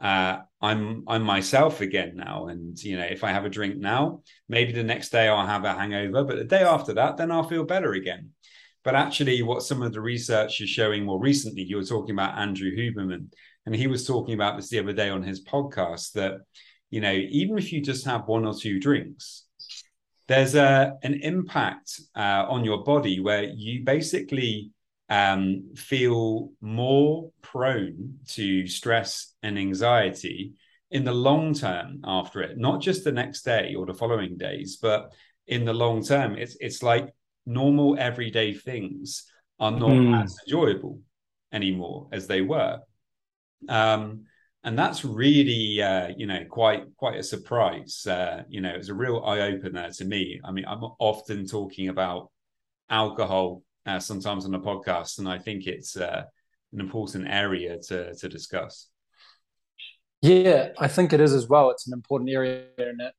Uh, 0.00 0.38
I'm 0.60 1.04
I'm 1.06 1.22
myself 1.22 1.80
again 1.80 2.12
now. 2.16 2.48
And 2.48 2.78
you 2.82 2.96
know, 2.96 3.04
if 3.04 3.24
I 3.24 3.32
have 3.32 3.44
a 3.44 3.50
drink 3.50 3.76
now, 3.76 4.22
maybe 4.48 4.72
the 4.72 4.82
next 4.82 5.10
day 5.10 5.28
I'll 5.28 5.46
have 5.46 5.64
a 5.64 5.74
hangover, 5.74 6.24
but 6.24 6.36
the 6.36 6.44
day 6.44 6.62
after 6.62 6.94
that, 6.94 7.16
then 7.16 7.30
I'll 7.30 7.48
feel 7.48 7.64
better 7.64 7.92
again. 7.92 8.30
But 8.84 8.94
actually, 8.94 9.42
what 9.42 9.62
some 9.62 9.82
of 9.82 9.92
the 9.92 10.00
research 10.00 10.60
is 10.60 10.68
showing 10.68 11.04
more 11.04 11.20
recently, 11.20 11.62
you 11.62 11.76
were 11.76 11.84
talking 11.84 12.14
about 12.14 12.38
Andrew 12.38 12.70
Huberman, 12.70 13.32
and 13.64 13.74
he 13.74 13.86
was 13.86 14.06
talking 14.06 14.34
about 14.34 14.56
this 14.56 14.68
the 14.68 14.78
other 14.78 14.92
day 14.92 15.10
on 15.10 15.22
his 15.22 15.44
podcast 15.44 16.12
that 16.12 16.38
you 16.90 17.00
know, 17.00 17.12
even 17.12 17.58
if 17.58 17.72
you 17.72 17.80
just 17.80 18.04
have 18.06 18.28
one 18.28 18.46
or 18.46 18.54
two 18.54 18.78
drinks, 18.78 19.44
there's 20.28 20.54
a 20.54 20.94
an 21.02 21.14
impact 21.22 22.00
uh, 22.14 22.46
on 22.48 22.64
your 22.64 22.84
body 22.84 23.20
where 23.20 23.44
you 23.44 23.84
basically 23.84 24.70
um, 25.08 25.74
feel 25.76 26.50
more 26.60 27.30
prone 27.42 28.18
to 28.28 28.66
stress 28.66 29.34
and 29.42 29.58
anxiety 29.58 30.54
in 30.90 31.04
the 31.04 31.12
long 31.12 31.54
term 31.54 32.00
after 32.04 32.42
it, 32.42 32.58
not 32.58 32.80
just 32.80 33.04
the 33.04 33.12
next 33.12 33.42
day 33.42 33.74
or 33.74 33.86
the 33.86 33.94
following 33.94 34.36
days, 34.36 34.78
but 34.80 35.12
in 35.46 35.64
the 35.64 35.74
long 35.74 36.04
term. 36.04 36.36
It's 36.36 36.56
it's 36.60 36.82
like 36.82 37.08
normal 37.44 37.96
everyday 37.98 38.54
things 38.54 39.30
are 39.60 39.70
not 39.70 39.90
mm. 39.90 40.22
as 40.22 40.36
enjoyable 40.46 41.00
anymore 41.52 42.08
as 42.12 42.26
they 42.26 42.40
were. 42.40 42.80
Um, 43.68 44.26
and 44.66 44.76
that's 44.76 45.04
really 45.04 45.80
uh, 45.80 46.08
you 46.16 46.26
know 46.26 46.44
quite 46.50 46.84
quite 46.96 47.18
a 47.18 47.22
surprise 47.22 48.06
uh, 48.06 48.42
you 48.48 48.60
know 48.60 48.74
it's 48.74 48.88
a 48.88 48.94
real 48.94 49.22
eye-opener 49.24 49.90
to 49.90 50.04
me 50.04 50.40
i 50.44 50.50
mean 50.50 50.64
i'm 50.66 50.82
often 50.98 51.46
talking 51.46 51.88
about 51.88 52.30
alcohol 52.90 53.62
uh, 53.86 53.98
sometimes 53.98 54.44
on 54.44 54.50
the 54.50 54.58
podcast 54.58 55.18
and 55.18 55.28
i 55.28 55.38
think 55.38 55.66
it's 55.66 55.96
uh, 55.96 56.22
an 56.72 56.80
important 56.80 57.26
area 57.28 57.78
to 57.78 58.14
to 58.14 58.28
discuss. 58.28 58.88
Yeah 60.22 60.70
i 60.78 60.88
think 60.88 61.12
it 61.12 61.20
is 61.20 61.32
as 61.32 61.48
well. 61.48 61.70
It's 61.70 61.86
an 61.86 61.92
important 61.92 62.30
area 62.30 62.66
and 62.78 63.00
it? 63.00 63.14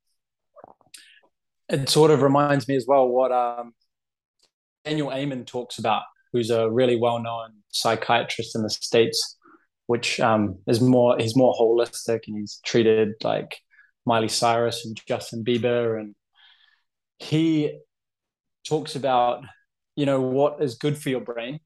It 1.69 1.89
sort 1.89 2.11
of 2.11 2.21
reminds 2.21 2.67
me 2.67 2.75
as 2.75 2.85
well 2.87 3.07
what 3.07 3.31
um, 3.31 3.73
daniel 4.85 5.11
amen 5.11 5.45
talks 5.45 5.79
about 5.79 6.03
who's 6.33 6.49
a 6.49 6.69
really 6.69 6.95
well-known 6.95 7.49
psychiatrist 7.69 8.55
in 8.55 8.63
the 8.63 8.69
states 8.69 9.37
which 9.85 10.19
um, 10.19 10.59
is 10.67 10.81
more 10.81 11.17
he's 11.17 11.35
more 11.35 11.53
holistic 11.53 12.21
and 12.27 12.37
he's 12.37 12.59
treated 12.65 13.13
like 13.23 13.57
Miley 14.07 14.29
Cyrus 14.29 14.85
and 14.85 14.99
Justin 15.05 15.43
Bieber. 15.43 15.99
And 15.99 16.15
he 17.19 17.77
talks 18.65 18.95
about 18.95 19.43
you 19.97 20.05
know 20.05 20.21
what 20.21 20.63
is 20.63 20.75
good 20.75 20.97
for 20.97 21.09
your 21.09 21.19
brain 21.19 21.59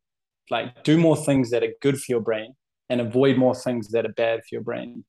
like 0.50 0.84
do 0.84 0.98
more 0.98 1.16
things 1.16 1.52
that 1.52 1.64
are 1.64 1.74
good 1.82 1.98
for 2.00 2.12
your 2.12 2.22
brain 2.22 2.54
and 2.90 3.00
avoid 3.00 3.38
more 3.38 3.54
things 3.54 3.90
that 3.90 4.06
are 4.06 4.14
bad 4.14 4.40
for 4.40 4.56
your 4.56 4.64
brain 4.64 5.06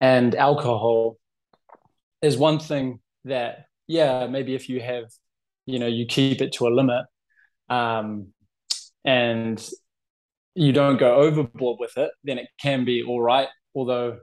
and 0.00 0.34
alcohol 0.34 1.16
is 2.20 2.36
one 2.36 2.58
thing 2.58 2.98
that 3.24 3.66
yeah 3.86 4.26
maybe 4.26 4.54
if 4.54 4.68
you 4.68 4.80
have 4.80 5.04
you 5.66 5.78
know 5.78 5.86
you 5.86 6.04
keep 6.06 6.42
it 6.42 6.52
to 6.52 6.66
a 6.66 6.70
limit 6.70 7.06
um, 7.68 8.28
and 9.04 9.64
you 10.54 10.72
don't 10.72 10.98
go 10.98 11.16
overboard 11.16 11.78
with 11.80 11.96
it, 11.96 12.10
then 12.24 12.38
it 12.38 12.48
can 12.60 12.84
be 12.84 13.02
all 13.02 13.20
right. 13.20 13.48
Although, 13.74 14.18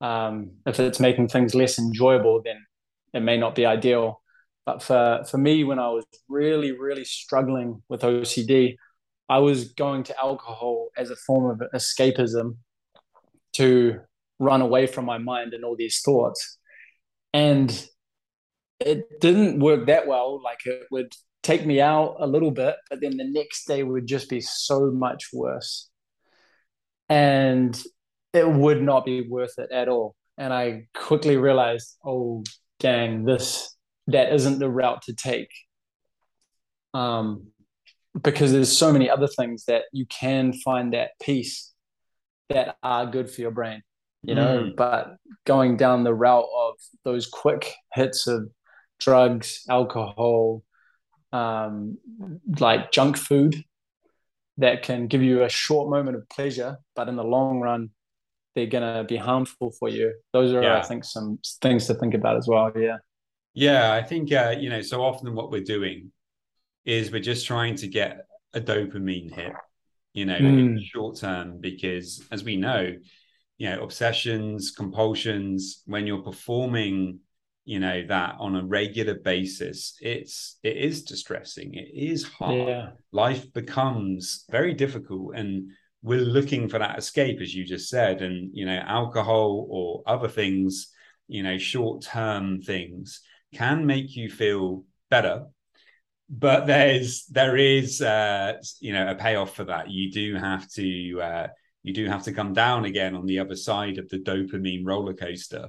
um, 0.00 0.52
if 0.66 0.78
it's 0.78 1.00
making 1.00 1.28
things 1.28 1.54
less 1.54 1.78
enjoyable, 1.78 2.42
then 2.44 2.64
it 3.12 3.20
may 3.20 3.36
not 3.36 3.54
be 3.54 3.66
ideal. 3.66 4.22
But 4.66 4.82
for, 4.82 5.24
for 5.30 5.38
me, 5.38 5.64
when 5.64 5.78
I 5.78 5.88
was 5.88 6.04
really, 6.28 6.72
really 6.72 7.04
struggling 7.04 7.82
with 7.88 8.02
OCD, 8.02 8.76
I 9.28 9.38
was 9.38 9.72
going 9.72 10.02
to 10.04 10.20
alcohol 10.20 10.88
as 10.96 11.10
a 11.10 11.16
form 11.16 11.50
of 11.50 11.68
escapism 11.72 12.56
to 13.54 14.00
run 14.38 14.60
away 14.60 14.86
from 14.86 15.04
my 15.04 15.18
mind 15.18 15.54
and 15.54 15.64
all 15.64 15.76
these 15.76 16.00
thoughts. 16.04 16.58
And 17.32 17.70
it 18.80 19.20
didn't 19.20 19.60
work 19.60 19.86
that 19.86 20.06
well. 20.06 20.42
Like 20.42 20.66
it 20.66 20.82
would 20.90 21.12
take 21.42 21.64
me 21.64 21.80
out 21.80 22.16
a 22.18 22.26
little 22.26 22.50
bit, 22.50 22.74
but 22.90 23.00
then 23.00 23.16
the 23.16 23.24
next 23.24 23.66
day 23.66 23.84
would 23.84 24.06
just 24.06 24.28
be 24.28 24.40
so 24.40 24.90
much 24.90 25.28
worse. 25.32 25.88
And 27.08 27.80
it 28.32 28.48
would 28.48 28.82
not 28.82 29.04
be 29.04 29.22
worth 29.22 29.58
it 29.58 29.70
at 29.70 29.88
all. 29.88 30.16
And 30.36 30.52
I 30.52 30.88
quickly 30.92 31.36
realized, 31.36 31.96
oh, 32.04 32.42
dang, 32.80 33.24
this, 33.24 33.75
that 34.08 34.32
isn't 34.32 34.58
the 34.58 34.70
route 34.70 35.02
to 35.02 35.14
take. 35.14 35.50
Um, 36.94 37.48
because 38.22 38.52
there's 38.52 38.76
so 38.76 38.92
many 38.92 39.10
other 39.10 39.26
things 39.26 39.64
that 39.66 39.82
you 39.92 40.06
can 40.06 40.52
find 40.52 40.94
that 40.94 41.10
peace 41.20 41.72
that 42.48 42.76
are 42.82 43.06
good 43.06 43.30
for 43.30 43.42
your 43.42 43.50
brain, 43.50 43.82
you 44.22 44.34
know, 44.34 44.64
mm. 44.64 44.76
but 44.76 45.16
going 45.44 45.76
down 45.76 46.04
the 46.04 46.14
route 46.14 46.48
of 46.56 46.74
those 47.04 47.26
quick 47.26 47.74
hits 47.92 48.26
of 48.26 48.48
drugs, 48.98 49.64
alcohol, 49.68 50.62
um, 51.32 51.98
like 52.58 52.92
junk 52.92 53.18
food 53.18 53.62
that 54.58 54.82
can 54.82 55.06
give 55.06 55.22
you 55.22 55.42
a 55.42 55.48
short 55.50 55.90
moment 55.90 56.16
of 56.16 56.26
pleasure, 56.30 56.78
but 56.94 57.08
in 57.08 57.16
the 57.16 57.24
long 57.24 57.60
run, 57.60 57.90
they're 58.54 58.66
going 58.66 58.96
to 58.96 59.04
be 59.04 59.16
harmful 59.16 59.70
for 59.78 59.90
you. 59.90 60.14
Those 60.32 60.54
are, 60.54 60.62
yeah. 60.62 60.78
I 60.78 60.82
think, 60.82 61.04
some 61.04 61.38
things 61.60 61.86
to 61.88 61.94
think 61.94 62.14
about 62.14 62.38
as 62.38 62.48
well. 62.48 62.72
Yeah. 62.74 62.96
Yeah. 63.56 63.92
I 63.92 64.02
think, 64.02 64.32
uh, 64.32 64.54
you 64.58 64.70
know, 64.70 64.82
so 64.82 65.02
often 65.02 65.34
what 65.34 65.50
we're 65.50 65.64
doing 65.64 66.12
is 66.84 67.10
we're 67.10 67.20
just 67.20 67.46
trying 67.46 67.74
to 67.76 67.88
get 67.88 68.26
a 68.54 68.60
dopamine 68.60 69.34
hit, 69.34 69.52
you 70.12 70.26
know, 70.26 70.38
mm. 70.38 70.78
short 70.84 71.18
term, 71.18 71.58
because 71.60 72.24
as 72.30 72.44
we 72.44 72.56
know, 72.56 72.92
you 73.58 73.70
know, 73.70 73.82
obsessions, 73.82 74.70
compulsions, 74.70 75.82
when 75.86 76.06
you're 76.06 76.22
performing 76.22 77.20
you 77.66 77.80
know 77.80 78.04
that 78.06 78.36
on 78.38 78.54
a 78.54 78.64
regular 78.64 79.14
basis 79.14 79.98
it's 80.00 80.58
it 80.62 80.76
is 80.76 81.02
distressing 81.02 81.74
it 81.74 81.88
is 81.92 82.22
hard 82.22 82.68
yeah. 82.68 82.90
life 83.10 83.52
becomes 83.52 84.44
very 84.50 84.72
difficult 84.72 85.34
and 85.34 85.68
we're 86.00 86.20
looking 86.20 86.68
for 86.68 86.78
that 86.78 86.96
escape 86.96 87.40
as 87.40 87.52
you 87.52 87.64
just 87.64 87.90
said 87.90 88.22
and 88.22 88.50
you 88.54 88.64
know 88.64 88.80
alcohol 88.86 89.66
or 89.68 90.02
other 90.06 90.28
things 90.28 90.92
you 91.26 91.42
know 91.42 91.58
short 91.58 92.02
term 92.02 92.62
things 92.62 93.20
can 93.54 93.86
make 93.86 94.16
you 94.16 94.30
feel 94.30 94.84
better 95.10 95.46
but 96.28 96.66
there's 96.66 97.26
there 97.26 97.56
is 97.56 98.02
uh 98.02 98.54
you 98.80 98.92
know 98.92 99.08
a 99.08 99.14
payoff 99.14 99.54
for 99.54 99.64
that 99.64 99.90
you 99.90 100.10
do 100.10 100.34
have 100.34 100.68
to 100.68 101.20
uh 101.20 101.46
you 101.82 101.94
do 101.94 102.06
have 102.06 102.24
to 102.24 102.32
come 102.32 102.52
down 102.52 102.84
again 102.84 103.14
on 103.14 103.26
the 103.26 103.38
other 103.38 103.54
side 103.54 103.98
of 103.98 104.08
the 104.08 104.18
dopamine 104.18 104.84
roller 104.84 105.14
coaster 105.14 105.68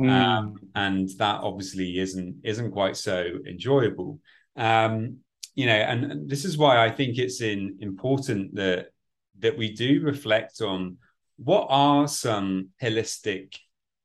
Mm. 0.00 0.10
Um, 0.10 0.56
and 0.74 1.08
that 1.18 1.40
obviously 1.42 1.98
isn't 1.98 2.36
isn't 2.44 2.70
quite 2.70 2.96
so 2.96 3.24
enjoyable. 3.46 4.20
Um, 4.56 5.18
you 5.54 5.66
know, 5.66 5.72
and, 5.72 6.04
and 6.04 6.30
this 6.30 6.44
is 6.44 6.56
why 6.56 6.84
I 6.84 6.90
think 6.90 7.18
it's 7.18 7.40
in 7.40 7.78
important 7.80 8.54
that 8.54 8.90
that 9.40 9.58
we 9.58 9.72
do 9.72 10.00
reflect 10.02 10.60
on 10.60 10.98
what 11.36 11.66
are 11.68 12.06
some 12.06 12.68
holistic 12.80 13.56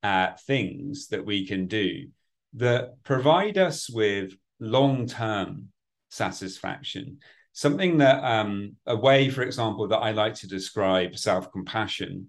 uh, 0.02 0.32
things 0.48 1.08
that 1.10 1.26
we 1.26 1.46
can 1.46 1.68
do 1.68 2.08
that 2.56 3.04
provide 3.04 3.58
us 3.58 3.90
with 3.90 4.34
long 4.60 5.08
term 5.08 5.70
satisfaction. 6.10 7.20
Something 7.54 8.00
that 8.00 8.24
um, 8.24 8.76
a 8.86 8.96
way, 8.96 9.30
for 9.30 9.44
example, 9.44 9.88
that 9.90 9.98
I 9.98 10.12
like 10.12 10.36
to 10.36 10.48
describe 10.48 11.18
self 11.18 11.52
compassion 11.52 12.28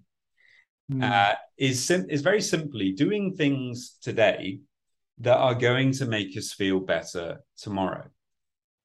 mm. 0.91 1.03
uh, 1.03 1.35
is 1.57 1.83
sim- 1.83 2.09
is 2.09 2.21
very 2.21 2.41
simply 2.41 2.91
doing 2.91 3.35
things 3.35 3.97
today 4.01 4.59
that 5.19 5.37
are 5.37 5.55
going 5.55 5.93
to 5.93 6.05
make 6.05 6.35
us 6.37 6.53
feel 6.53 6.79
better 6.79 7.39
tomorrow. 7.57 8.05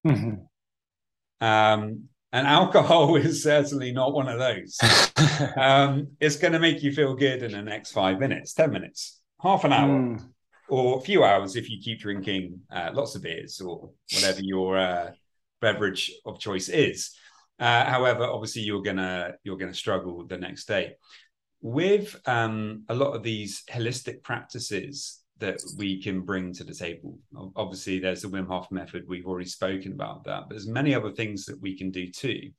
Mm-hmm. 0.07 1.45
Um, 1.45 2.05
and 2.33 2.47
alcohol 2.47 3.17
is 3.17 3.43
certainly 3.43 3.93
not 3.93 4.15
one 4.15 4.29
of 4.29 4.39
those. 4.39 4.79
um, 5.57 6.09
it's 6.21 6.37
going 6.37 6.53
to 6.53 6.61
make 6.61 6.83
you 6.83 6.93
feel 6.93 7.15
good 7.15 7.43
in 7.43 7.53
the 7.53 7.63
next 7.63 7.93
five 7.93 8.19
minutes, 8.19 8.55
10 8.55 8.71
minutes, 8.71 9.21
half 9.43 9.65
an 9.65 9.73
hour, 9.73 9.99
mm. 9.99 10.30
Or 10.71 10.99
a 10.99 11.01
few 11.01 11.25
hours 11.25 11.57
if 11.57 11.69
you 11.69 11.79
keep 11.83 12.01
drinking 12.01 12.61
uh, 12.73 12.91
lots 12.95 13.15
of 13.15 13.23
beers 13.23 13.61
or 13.61 13.91
whatever 14.15 14.41
your 14.41 14.79
uh, 14.79 15.11
beverage 15.61 16.13
of 16.25 16.39
choice 16.39 16.69
is. 16.69 17.11
Uh, 17.59 17.85
however, 17.85 18.25
obviously 18.25 18.63
you're 18.63 18.83
gonna 18.83 19.33
you're 19.45 19.59
gonna 19.59 19.75
struggle 19.75 20.27
the 20.27 20.39
next 20.39 20.67
day 20.67 20.95
with 21.61 22.17
um, 22.27 22.85
a 22.89 22.95
lot 22.95 23.15
of 23.15 23.23
these 23.23 23.65
holistic 23.71 24.23
practices 24.23 25.21
that 25.39 25.61
we 25.77 26.03
can 26.03 26.21
bring 26.21 26.53
to 26.53 26.65
the 26.65 26.75
table. 26.75 27.19
Obviously, 27.57 27.99
there's 27.99 28.23
the 28.23 28.29
Wim 28.29 28.47
Hof 28.47 28.71
method. 28.71 29.05
We've 29.09 29.27
already 29.27 29.49
spoken 29.49 29.93
about 29.93 30.25
that, 30.25 30.43
but 30.43 30.51
there's 30.51 30.69
many 30.69 30.95
other 30.95 31.11
things 31.11 31.47
that 31.47 31.61
we 31.61 31.77
can 31.77 31.91
do 31.91 32.11
too. 32.11 32.51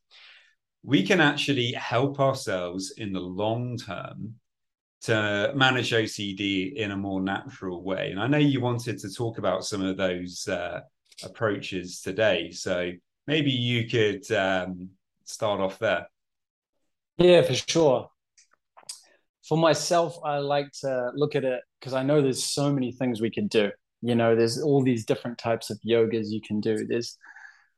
We 0.83 1.05
can 1.05 1.21
actually 1.21 1.71
help 1.73 2.19
ourselves 2.19 2.93
in 2.97 3.13
the 3.13 3.19
long 3.19 3.77
term 3.77 4.35
to 5.03 5.51
manage 5.55 5.91
OCD 5.91 6.73
in 6.73 6.91
a 6.91 6.97
more 6.97 7.21
natural 7.21 7.83
way. 7.83 8.11
And 8.11 8.19
I 8.19 8.27
know 8.27 8.37
you 8.37 8.61
wanted 8.61 8.99
to 8.99 9.11
talk 9.11 9.39
about 9.39 9.65
some 9.65 9.83
of 9.83 9.97
those 9.97 10.47
uh, 10.47 10.81
approaches 11.23 12.01
today. 12.01 12.51
So 12.51 12.91
maybe 13.25 13.51
you 13.51 13.89
could 13.89 14.31
um, 14.31 14.89
start 15.25 15.59
off 15.59 15.79
there. 15.79 16.07
Yeah, 17.17 17.41
for 17.41 17.53
sure. 17.53 18.09
for 19.47 19.57
myself, 19.57 20.17
I 20.23 20.37
like 20.37 20.71
to 20.81 21.11
look 21.15 21.35
at 21.35 21.43
it 21.43 21.61
because 21.79 21.93
I 21.93 22.03
know 22.03 22.21
there's 22.21 22.43
so 22.43 22.71
many 22.71 22.91
things 22.91 23.21
we 23.21 23.31
could 23.31 23.49
do. 23.49 23.71
You 24.01 24.15
know, 24.15 24.35
there's 24.35 24.61
all 24.61 24.83
these 24.83 25.05
different 25.05 25.37
types 25.37 25.69
of 25.69 25.79
yogas 25.87 26.29
you 26.29 26.41
can 26.41 26.59
do. 26.59 26.85
There's 26.87 27.17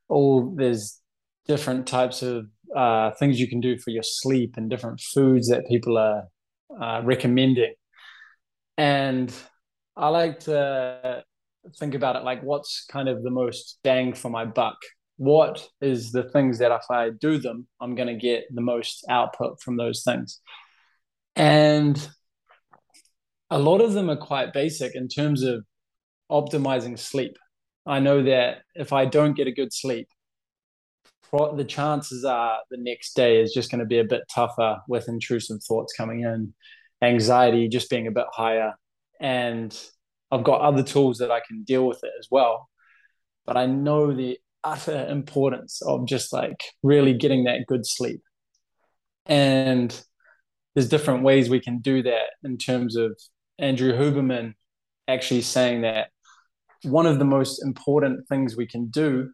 all 0.10 0.54
there's 0.56 1.00
different 1.46 1.88
types 1.88 2.22
of 2.22 2.48
uh, 2.76 3.12
things 3.12 3.40
you 3.40 3.48
can 3.48 3.60
do 3.60 3.78
for 3.78 3.92
your 3.92 4.04
sleep 4.04 4.56
and 4.56 4.70
different 4.70 5.02
foods 5.02 5.50
that 5.50 5.68
people 5.68 5.98
are 5.98 6.24
uh, 6.82 7.02
recommending. 7.04 7.74
And 8.78 9.34
I 9.96 10.10
like 10.10 10.42
to 10.42 11.24
think 11.78 11.96
about 11.96 12.16
it 12.16 12.24
like 12.24 12.44
what's 12.44 12.86
kind 12.86 13.08
of 13.08 13.24
the 13.24 13.30
most 13.30 13.80
bang 13.84 14.14
for 14.14 14.30
my 14.30 14.44
buck 14.44 14.78
what 15.18 15.68
is 15.82 16.12
the 16.12 16.24
things 16.24 16.60
that 16.60 16.72
if 16.72 16.90
I 16.90 17.10
do 17.10 17.38
them, 17.38 17.68
I'm 17.80 17.96
going 17.96 18.08
to 18.08 18.16
get 18.16 18.46
the 18.54 18.62
most 18.62 19.06
output 19.10 19.62
from 19.62 19.78
those 19.78 20.04
things. 20.04 20.40
And 21.36 22.10
a 23.50 23.60
lot 23.60 23.82
of 23.82 23.94
them 23.94 24.10
are 24.10 24.18
quite 24.18 24.54
basic 24.54 24.96
in 24.96 25.08
terms 25.08 25.44
of 25.44 25.64
optimizing 26.32 26.98
sleep. 26.98 27.38
I 27.86 28.00
know 28.00 28.24
that 28.24 28.60
if 28.76 28.94
I 28.94 29.06
don't 29.06 29.36
get 29.36 29.48
a 29.48 29.52
good 29.52 29.74
sleep, 29.74 30.08
the 31.34 31.66
chances 31.68 32.24
are 32.26 32.60
the 32.70 32.78
next 32.78 33.16
day 33.16 33.42
is 33.42 33.54
just 33.54 33.72
going 33.72 33.80
to 33.80 33.86
be 33.86 34.00
a 34.00 34.04
bit 34.04 34.22
tougher 34.34 34.80
with 34.88 35.10
intrusive 35.10 35.64
thoughts 35.64 35.94
coming 35.94 36.22
in, 36.22 36.54
anxiety 37.02 37.68
just 37.68 37.90
being 37.90 38.06
a 38.06 38.12
bit 38.12 38.28
higher. 38.32 38.74
And 39.20 39.76
I've 40.32 40.44
got 40.44 40.62
other 40.62 40.84
tools 40.84 41.18
that 41.18 41.32
I 41.32 41.42
can 41.48 41.64
deal 41.64 41.88
with 41.88 42.04
it 42.04 42.12
as 42.20 42.28
well. 42.30 42.70
But 43.46 43.58
I 43.58 43.66
know 43.66 44.14
the 44.14 44.38
utter 44.64 45.08
importance 45.10 45.82
of 45.82 46.08
just 46.08 46.32
like 46.32 46.64
really 46.84 47.14
getting 47.14 47.46
that 47.46 47.66
good 47.68 47.86
sleep. 47.86 48.22
And 49.26 49.92
there's 50.76 50.90
different 50.90 51.24
ways 51.24 51.50
we 51.50 51.60
can 51.60 51.80
do 51.80 52.04
that 52.04 52.30
in 52.44 52.58
terms 52.58 52.96
of 52.96 53.20
Andrew 53.58 53.94
Huberman 53.94 54.54
actually 55.08 55.42
saying 55.42 55.82
that 55.82 56.10
one 56.84 57.06
of 57.06 57.18
the 57.18 57.26
most 57.26 57.64
important 57.64 58.28
things 58.28 58.56
we 58.56 58.68
can 58.68 58.88
do 58.88 59.32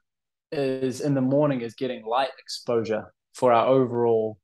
is 0.51 1.01
in 1.01 1.13
the 1.13 1.21
morning 1.21 1.61
is 1.61 1.75
getting 1.75 2.05
light 2.05 2.31
exposure 2.39 3.13
for 3.33 3.51
our 3.51 3.67
overall 3.67 4.37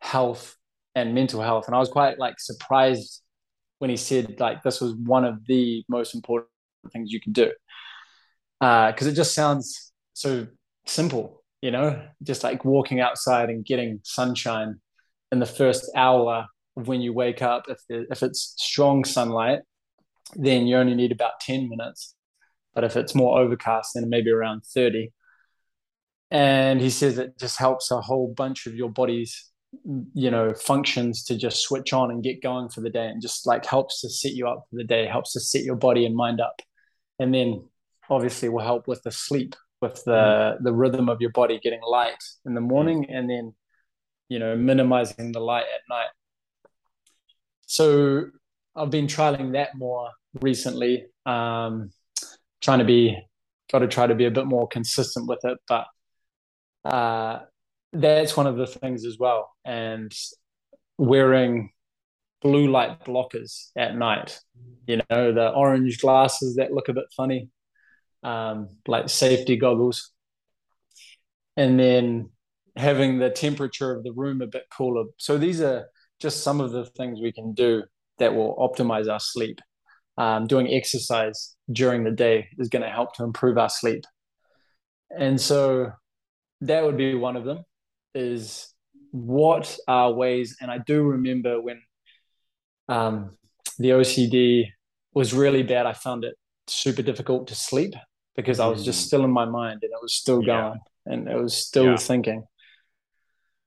health 0.00 0.56
and 0.94 1.14
mental 1.14 1.42
health. 1.42 1.66
And 1.66 1.74
I 1.74 1.78
was 1.78 1.88
quite 1.88 2.18
like 2.18 2.38
surprised 2.38 3.22
when 3.78 3.90
he 3.90 3.96
said 3.96 4.40
like 4.40 4.62
this 4.62 4.80
was 4.80 4.94
one 4.94 5.24
of 5.24 5.44
the 5.46 5.84
most 5.88 6.14
important 6.14 6.48
things 6.92 7.12
you 7.12 7.20
can 7.20 7.32
do 7.32 7.52
because 8.60 9.06
uh, 9.06 9.10
it 9.10 9.14
just 9.14 9.34
sounds 9.34 9.92
so 10.14 10.46
simple, 10.86 11.44
you 11.62 11.70
know, 11.70 12.02
just 12.22 12.42
like 12.42 12.64
walking 12.64 13.00
outside 13.00 13.50
and 13.50 13.64
getting 13.64 14.00
sunshine 14.04 14.80
in 15.30 15.38
the 15.38 15.46
first 15.46 15.88
hour 15.94 16.46
of 16.76 16.88
when 16.88 17.00
you 17.00 17.12
wake 17.12 17.42
up. 17.42 17.64
If 17.68 17.78
if 17.88 18.22
it's 18.22 18.54
strong 18.58 19.04
sunlight, 19.04 19.60
then 20.34 20.66
you 20.66 20.76
only 20.76 20.94
need 20.94 21.12
about 21.12 21.40
ten 21.40 21.68
minutes, 21.68 22.14
but 22.74 22.84
if 22.84 22.96
it's 22.96 23.14
more 23.14 23.38
overcast, 23.38 23.92
then 23.94 24.08
maybe 24.08 24.30
around 24.30 24.62
thirty. 24.64 25.12
And 26.30 26.80
he 26.80 26.90
says 26.90 27.18
it 27.18 27.38
just 27.38 27.58
helps 27.58 27.90
a 27.90 28.00
whole 28.00 28.32
bunch 28.36 28.66
of 28.66 28.74
your 28.74 28.90
body's 28.90 29.50
you 30.14 30.30
know 30.30 30.54
functions 30.54 31.22
to 31.24 31.36
just 31.36 31.62
switch 31.62 31.92
on 31.92 32.10
and 32.10 32.22
get 32.22 32.42
going 32.42 32.70
for 32.70 32.80
the 32.80 32.88
day 32.88 33.06
and 33.06 33.20
just 33.20 33.46
like 33.46 33.66
helps 33.66 34.00
to 34.00 34.08
set 34.08 34.32
you 34.32 34.48
up 34.48 34.64
for 34.70 34.76
the 34.76 34.84
day 34.84 35.06
helps 35.06 35.34
to 35.34 35.40
set 35.40 35.62
your 35.62 35.76
body 35.76 36.06
and 36.06 36.14
mind 36.14 36.40
up. 36.40 36.60
And 37.18 37.34
then 37.34 37.64
obviously 38.10 38.48
will 38.48 38.64
help 38.64 38.88
with 38.88 39.02
the 39.02 39.10
sleep 39.10 39.54
with 39.80 40.02
the 40.04 40.10
mm. 40.10 40.62
the 40.62 40.72
rhythm 40.72 41.08
of 41.08 41.20
your 41.20 41.30
body 41.30 41.60
getting 41.62 41.80
light 41.82 42.22
in 42.46 42.54
the 42.54 42.60
morning 42.60 43.06
and 43.10 43.28
then 43.28 43.54
you 44.28 44.38
know 44.38 44.56
minimizing 44.56 45.32
the 45.32 45.40
light 45.40 45.64
at 45.64 45.80
night. 45.88 46.10
So 47.66 48.26
i've 48.76 48.90
been 48.90 49.06
trialing 49.06 49.52
that 49.52 49.76
more 49.76 50.10
recently 50.40 51.06
um 51.26 51.90
trying 52.60 52.78
to 52.78 52.84
be 52.84 53.18
got 53.72 53.80
to 53.80 53.88
try 53.88 54.06
to 54.06 54.14
be 54.14 54.24
a 54.24 54.30
bit 54.30 54.46
more 54.46 54.68
consistent 54.68 55.28
with 55.28 55.40
it 55.44 55.58
but 55.68 55.86
uh 56.88 57.40
that's 57.92 58.36
one 58.36 58.46
of 58.46 58.56
the 58.56 58.66
things 58.66 59.04
as 59.04 59.18
well 59.18 59.50
and 59.64 60.12
wearing 60.98 61.70
blue 62.42 62.70
light 62.70 63.04
blockers 63.04 63.70
at 63.76 63.96
night 63.96 64.38
you 64.86 64.96
know 64.96 65.32
the 65.32 65.50
orange 65.50 66.00
glasses 66.00 66.56
that 66.56 66.72
look 66.72 66.88
a 66.88 66.92
bit 66.92 67.06
funny 67.16 67.50
um, 68.22 68.68
like 68.86 69.08
safety 69.08 69.56
goggles, 69.56 70.12
and 71.56 71.78
then 71.78 72.30
having 72.76 73.18
the 73.18 73.30
temperature 73.30 73.94
of 73.94 74.04
the 74.04 74.12
room 74.12 74.40
a 74.40 74.46
bit 74.46 74.64
cooler. 74.76 75.04
So 75.16 75.38
these 75.38 75.60
are 75.60 75.86
just 76.20 76.42
some 76.42 76.60
of 76.60 76.72
the 76.72 76.84
things 76.84 77.20
we 77.20 77.32
can 77.32 77.52
do 77.52 77.84
that 78.18 78.34
will 78.34 78.56
optimize 78.56 79.10
our 79.10 79.20
sleep. 79.20 79.60
Um, 80.16 80.48
doing 80.48 80.68
exercise 80.68 81.54
during 81.70 82.02
the 82.02 82.10
day 82.10 82.48
is 82.58 82.68
going 82.68 82.82
to 82.82 82.88
help 82.88 83.14
to 83.14 83.24
improve 83.24 83.56
our 83.56 83.68
sleep. 83.68 84.04
And 85.16 85.40
so 85.40 85.92
that 86.62 86.84
would 86.84 86.96
be 86.96 87.14
one 87.14 87.36
of 87.36 87.44
them 87.44 87.64
is 88.14 88.72
what 89.10 89.76
are 89.86 90.12
ways, 90.12 90.56
and 90.60 90.70
I 90.70 90.78
do 90.78 91.02
remember 91.02 91.60
when 91.60 91.80
um, 92.88 93.36
the 93.78 93.90
OCD 93.90 94.66
was 95.14 95.34
really 95.34 95.62
bad, 95.62 95.86
I 95.86 95.92
found 95.92 96.24
it 96.24 96.34
super 96.66 97.02
difficult 97.02 97.48
to 97.48 97.54
sleep 97.54 97.94
because 98.36 98.60
I 98.60 98.66
was 98.66 98.84
just 98.84 99.02
mm. 99.02 99.06
still 99.06 99.24
in 99.24 99.30
my 99.30 99.44
mind 99.44 99.80
and 99.82 99.90
it 99.90 99.98
was 100.00 100.14
still 100.14 100.42
going 100.42 100.78
yeah. 101.06 101.12
and 101.12 101.28
it 101.28 101.36
was 101.36 101.54
still 101.54 101.86
yeah. 101.86 101.96
thinking. 101.96 102.44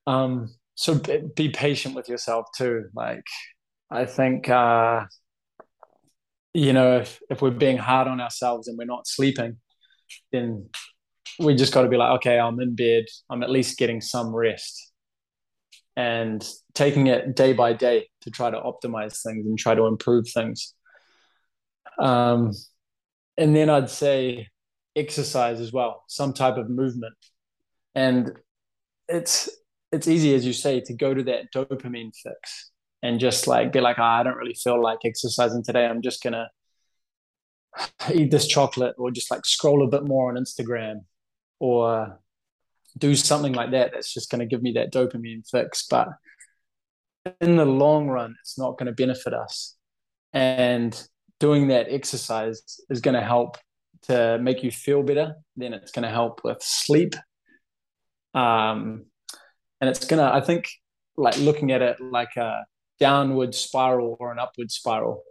Um, 0.07 0.49
so 0.75 0.95
be, 0.95 1.21
be, 1.35 1.49
patient 1.49 1.95
with 1.95 2.09
yourself 2.09 2.47
too. 2.55 2.85
Like, 2.95 3.25
I 3.89 4.05
think, 4.05 4.49
uh, 4.49 5.05
you 6.53 6.73
know, 6.73 6.99
if, 6.99 7.19
if 7.29 7.41
we're 7.41 7.51
being 7.51 7.77
hard 7.77 8.07
on 8.07 8.21
ourselves 8.21 8.67
and 8.67 8.77
we're 8.77 8.85
not 8.85 9.07
sleeping, 9.07 9.57
then 10.31 10.69
we 11.41 11.55
just 11.55 11.73
got 11.73 11.83
to 11.83 11.89
be 11.89 11.97
like, 11.97 12.15
okay, 12.17 12.39
I'm 12.39 12.59
in 12.59 12.75
bed. 12.75 13.05
I'm 13.29 13.43
at 13.43 13.49
least 13.49 13.77
getting 13.77 14.01
some 14.01 14.33
rest 14.33 14.91
and 15.95 16.47
taking 16.73 17.07
it 17.07 17.35
day 17.35 17.53
by 17.53 17.73
day 17.73 18.07
to 18.21 18.31
try 18.31 18.49
to 18.49 18.57
optimize 18.57 19.21
things 19.21 19.45
and 19.45 19.57
try 19.57 19.75
to 19.75 19.85
improve 19.85 20.27
things. 20.29 20.73
Um, 21.99 22.51
and 23.37 23.55
then 23.55 23.69
I'd 23.69 23.89
say 23.89 24.47
exercise 24.95 25.59
as 25.59 25.73
well, 25.73 26.03
some 26.07 26.33
type 26.33 26.57
of 26.57 26.69
movement. 26.69 27.15
And 27.95 28.31
it's 29.07 29.49
it's 29.91 30.07
easy, 30.07 30.33
as 30.33 30.45
you 30.45 30.53
say, 30.53 30.79
to 30.79 30.93
go 30.93 31.13
to 31.13 31.23
that 31.23 31.51
dopamine 31.53 32.11
fix 32.15 32.71
and 33.03 33.19
just 33.19 33.47
like 33.47 33.73
be 33.73 33.81
like, 33.81 33.99
oh, 33.99 34.03
I 34.03 34.23
don't 34.23 34.37
really 34.37 34.53
feel 34.53 34.81
like 34.81 34.99
exercising 35.03 35.63
today. 35.63 35.85
I'm 35.85 36.01
just 36.01 36.23
gonna 36.23 36.49
eat 38.13 38.31
this 38.31 38.47
chocolate 38.47 38.95
or 38.97 39.11
just 39.11 39.31
like 39.31 39.45
scroll 39.45 39.83
a 39.83 39.89
bit 39.89 40.05
more 40.05 40.29
on 40.29 40.41
Instagram 40.41 41.01
or 41.61 42.19
do 42.97 43.15
something 43.15 43.53
like 43.53 43.69
that 43.69 43.91
that's 43.93 44.11
just 44.11 44.31
going 44.31 44.39
to 44.39 44.47
give 44.47 44.63
me 44.63 44.71
that 44.73 44.91
dopamine 44.91 45.47
fix. 45.47 45.85
But 45.87 46.07
in 47.39 47.55
the 47.55 47.65
long 47.65 48.07
run, 48.07 48.35
it's 48.41 48.57
not 48.57 48.79
going 48.79 48.87
to 48.87 48.93
benefit 48.93 49.33
us. 49.35 49.75
And 50.33 50.99
doing 51.39 51.67
that 51.67 51.85
exercise 51.87 52.63
is 52.89 52.99
going 52.99 53.13
to 53.13 53.21
help 53.21 53.57
to 54.07 54.39
make 54.41 54.63
you 54.63 54.71
feel 54.71 55.03
better. 55.03 55.35
Then 55.55 55.73
it's 55.73 55.91
going 55.91 56.01
to 56.03 56.09
help 56.09 56.41
with 56.43 56.63
sleep. 56.63 57.13
Um, 58.33 59.05
and 59.79 59.87
it's 59.87 60.05
going 60.05 60.19
to, 60.19 60.33
I 60.33 60.41
think, 60.41 60.65
like 61.15 61.37
looking 61.37 61.71
at 61.71 61.83
it 61.83 62.01
like 62.01 62.37
a 62.37 62.65
downward 62.99 63.53
spiral 63.53 64.17
or 64.19 64.31
an 64.31 64.39
upward 64.39 64.71
spiral, 64.71 65.21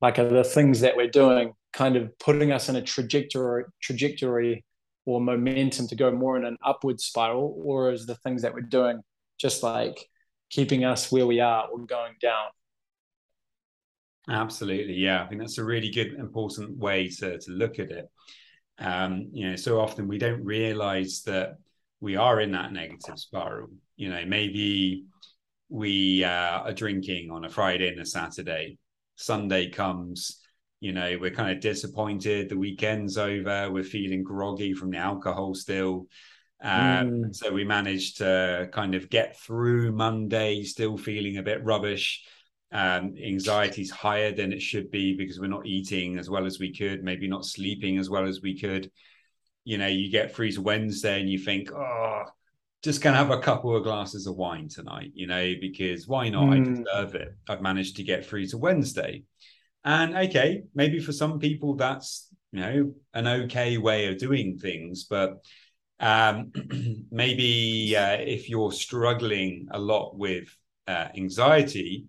like 0.00 0.16
the 0.16 0.42
things 0.42 0.80
that 0.80 0.96
we're 0.96 1.06
doing, 1.06 1.52
kind 1.72 1.94
of 1.94 2.18
putting 2.18 2.50
us 2.50 2.68
in 2.68 2.74
a 2.74 2.82
trajectory, 2.82 3.64
trajectory 3.80 4.64
or 5.04 5.20
momentum 5.20 5.88
to 5.88 5.96
go 5.96 6.10
more 6.10 6.36
in 6.36 6.44
an 6.44 6.56
upward 6.64 7.00
spiral, 7.00 7.54
or 7.64 7.92
is 7.92 8.06
the 8.06 8.14
things 8.16 8.42
that 8.42 8.54
we're 8.54 8.60
doing 8.60 9.00
just 9.38 9.62
like 9.62 10.08
keeping 10.50 10.84
us 10.84 11.10
where 11.10 11.26
we 11.26 11.40
are 11.40 11.66
or 11.66 11.78
going 11.86 12.14
down? 12.20 12.46
Absolutely, 14.28 14.94
yeah. 14.94 15.24
I 15.24 15.26
think 15.26 15.40
that's 15.40 15.58
a 15.58 15.64
really 15.64 15.90
good, 15.90 16.14
important 16.14 16.78
way 16.78 17.08
to 17.08 17.38
to 17.38 17.50
look 17.50 17.78
at 17.78 17.90
it. 17.90 18.06
Um, 18.78 19.30
you 19.32 19.50
know, 19.50 19.56
so 19.56 19.80
often 19.80 20.08
we 20.08 20.18
don't 20.18 20.44
realize 20.44 21.22
that 21.26 21.56
we 22.00 22.16
are 22.16 22.40
in 22.40 22.52
that 22.52 22.72
negative 22.72 23.18
spiral. 23.18 23.68
You 23.96 24.10
know, 24.10 24.24
maybe 24.26 25.04
we 25.68 26.22
uh, 26.24 26.60
are 26.60 26.72
drinking 26.72 27.30
on 27.30 27.44
a 27.44 27.48
Friday 27.48 27.88
and 27.88 28.00
a 28.00 28.06
Saturday. 28.06 28.78
Sunday 29.16 29.70
comes, 29.70 30.41
you 30.82 30.92
know, 30.92 31.16
we're 31.20 31.30
kind 31.30 31.50
of 31.50 31.60
disappointed. 31.60 32.48
The 32.48 32.58
weekend's 32.58 33.16
over. 33.16 33.70
We're 33.70 33.84
feeling 33.84 34.22
groggy 34.22 34.74
from 34.74 34.90
the 34.90 34.98
alcohol 34.98 35.54
still. 35.54 36.08
Um, 36.62 36.70
mm. 36.70 37.34
So 37.34 37.52
we 37.52 37.64
managed 37.64 38.18
to 38.18 38.68
kind 38.72 38.94
of 38.94 39.08
get 39.08 39.38
through 39.38 39.92
Monday, 39.92 40.64
still 40.64 40.98
feeling 40.98 41.38
a 41.38 41.42
bit 41.42 41.64
rubbish 41.64 42.24
um, 42.72 43.14
anxiety 43.22 43.82
is 43.82 43.90
higher 43.90 44.32
than 44.32 44.52
it 44.52 44.62
should 44.62 44.90
be 44.90 45.14
because 45.14 45.38
we're 45.38 45.46
not 45.46 45.66
eating 45.66 46.18
as 46.18 46.30
well 46.30 46.46
as 46.46 46.58
we 46.58 46.74
could, 46.74 47.04
maybe 47.04 47.28
not 47.28 47.44
sleeping 47.44 47.98
as 47.98 48.08
well 48.08 48.26
as 48.26 48.40
we 48.40 48.58
could. 48.58 48.90
You 49.64 49.78
know, 49.78 49.86
you 49.86 50.10
get 50.10 50.34
through 50.34 50.52
to 50.52 50.62
Wednesday 50.62 51.20
and 51.20 51.28
you 51.28 51.38
think, 51.38 51.70
oh, 51.70 52.24
just 52.82 53.02
gonna 53.02 53.18
have 53.18 53.30
a 53.30 53.38
couple 53.38 53.76
of 53.76 53.84
glasses 53.84 54.26
of 54.26 54.36
wine 54.36 54.68
tonight, 54.68 55.12
you 55.14 55.26
know, 55.26 55.52
because 55.60 56.08
why 56.08 56.30
not? 56.30 56.48
Mm. 56.48 56.52
I 56.52 56.56
hmm. 56.56 56.74
deserve 56.82 57.14
it. 57.14 57.36
I've 57.48 57.62
managed 57.62 57.96
to 57.96 58.04
get 58.04 58.24
through 58.24 58.46
to 58.46 58.58
Wednesday. 58.58 59.22
And 59.84 60.16
okay, 60.16 60.62
maybe 60.74 61.00
for 61.00 61.12
some 61.12 61.38
people 61.38 61.74
that's 61.74 62.28
you 62.52 62.60
know 62.60 62.94
an 63.14 63.26
okay 63.26 63.78
way 63.78 64.08
of 64.08 64.18
doing 64.18 64.58
things, 64.58 65.04
but 65.04 65.42
um, 66.00 66.52
maybe 67.10 67.96
uh, 67.96 68.16
if 68.18 68.48
you're 68.48 68.72
struggling 68.72 69.68
a 69.70 69.78
lot 69.78 70.16
with 70.16 70.48
uh, 70.86 71.08
anxiety 71.16 72.06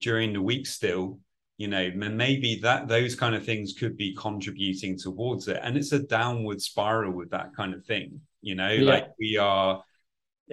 during 0.00 0.32
the 0.32 0.42
week 0.42 0.66
still, 0.66 1.20
you 1.56 1.68
know, 1.68 1.90
maybe 1.94 2.58
that 2.62 2.88
those 2.88 3.14
kind 3.14 3.34
of 3.34 3.44
things 3.44 3.72
could 3.72 3.96
be 3.96 4.14
contributing 4.14 4.98
towards 4.98 5.48
it. 5.48 5.58
And 5.62 5.76
it's 5.76 5.92
a 5.92 6.00
downward 6.00 6.60
spiral 6.60 7.12
with 7.12 7.30
that 7.30 7.54
kind 7.56 7.72
of 7.72 7.84
thing, 7.86 8.20
you 8.42 8.54
know, 8.54 8.70
yeah. 8.70 8.90
like 8.90 9.08
we 9.18 9.38
are 9.38 9.82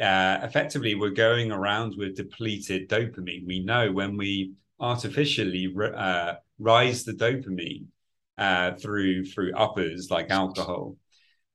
uh, 0.01 0.39
effectively 0.41 0.95
we're 0.95 1.09
going 1.09 1.51
around 1.51 1.95
with 1.97 2.15
depleted 2.15 2.89
dopamine. 2.89 3.45
We 3.45 3.63
know 3.63 3.91
when 3.91 4.17
we 4.17 4.53
artificially 4.79 5.73
uh, 5.95 6.35
rise 6.59 7.03
the 7.03 7.13
dopamine 7.13 7.85
uh, 8.37 8.73
through 8.75 9.25
through 9.25 9.53
uppers 9.55 10.09
like 10.09 10.29
alcohol, 10.29 10.95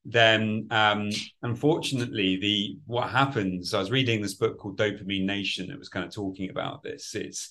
then 0.04 0.68
um, 0.70 1.10
unfortunately 1.42 2.36
the 2.36 2.78
what 2.86 3.10
happens. 3.10 3.74
I 3.74 3.78
was 3.78 3.90
reading 3.90 4.22
this 4.22 4.34
book 4.34 4.58
called 4.58 4.78
Dopamine 4.78 5.24
Nation. 5.24 5.68
that 5.68 5.78
was 5.78 5.88
kind 5.88 6.06
of 6.06 6.12
talking 6.12 6.50
about 6.50 6.82
this. 6.82 7.14
It's 7.14 7.50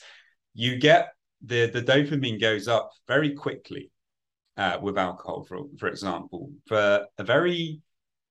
you 0.53 0.77
get 0.77 1.09
the 1.45 1.67
the 1.67 1.81
dopamine 1.81 2.41
goes 2.41 2.67
up 2.67 2.91
very 3.07 3.35
quickly 3.35 3.91
uh, 4.57 4.77
with 4.81 4.97
alcohol, 4.97 5.43
for 5.43 5.65
for 5.77 5.87
example, 5.87 6.51
for 6.65 7.05
a 7.17 7.23
very 7.23 7.81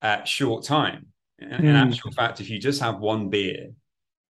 uh, 0.02 0.24
short 0.24 0.64
time. 0.64 1.06
In, 1.38 1.48
mm. 1.48 1.60
in 1.60 1.76
actual 1.76 2.10
fact, 2.12 2.40
if 2.40 2.48
you 2.50 2.58
just 2.58 2.80
have 2.80 2.98
one 2.98 3.28
beer, 3.28 3.68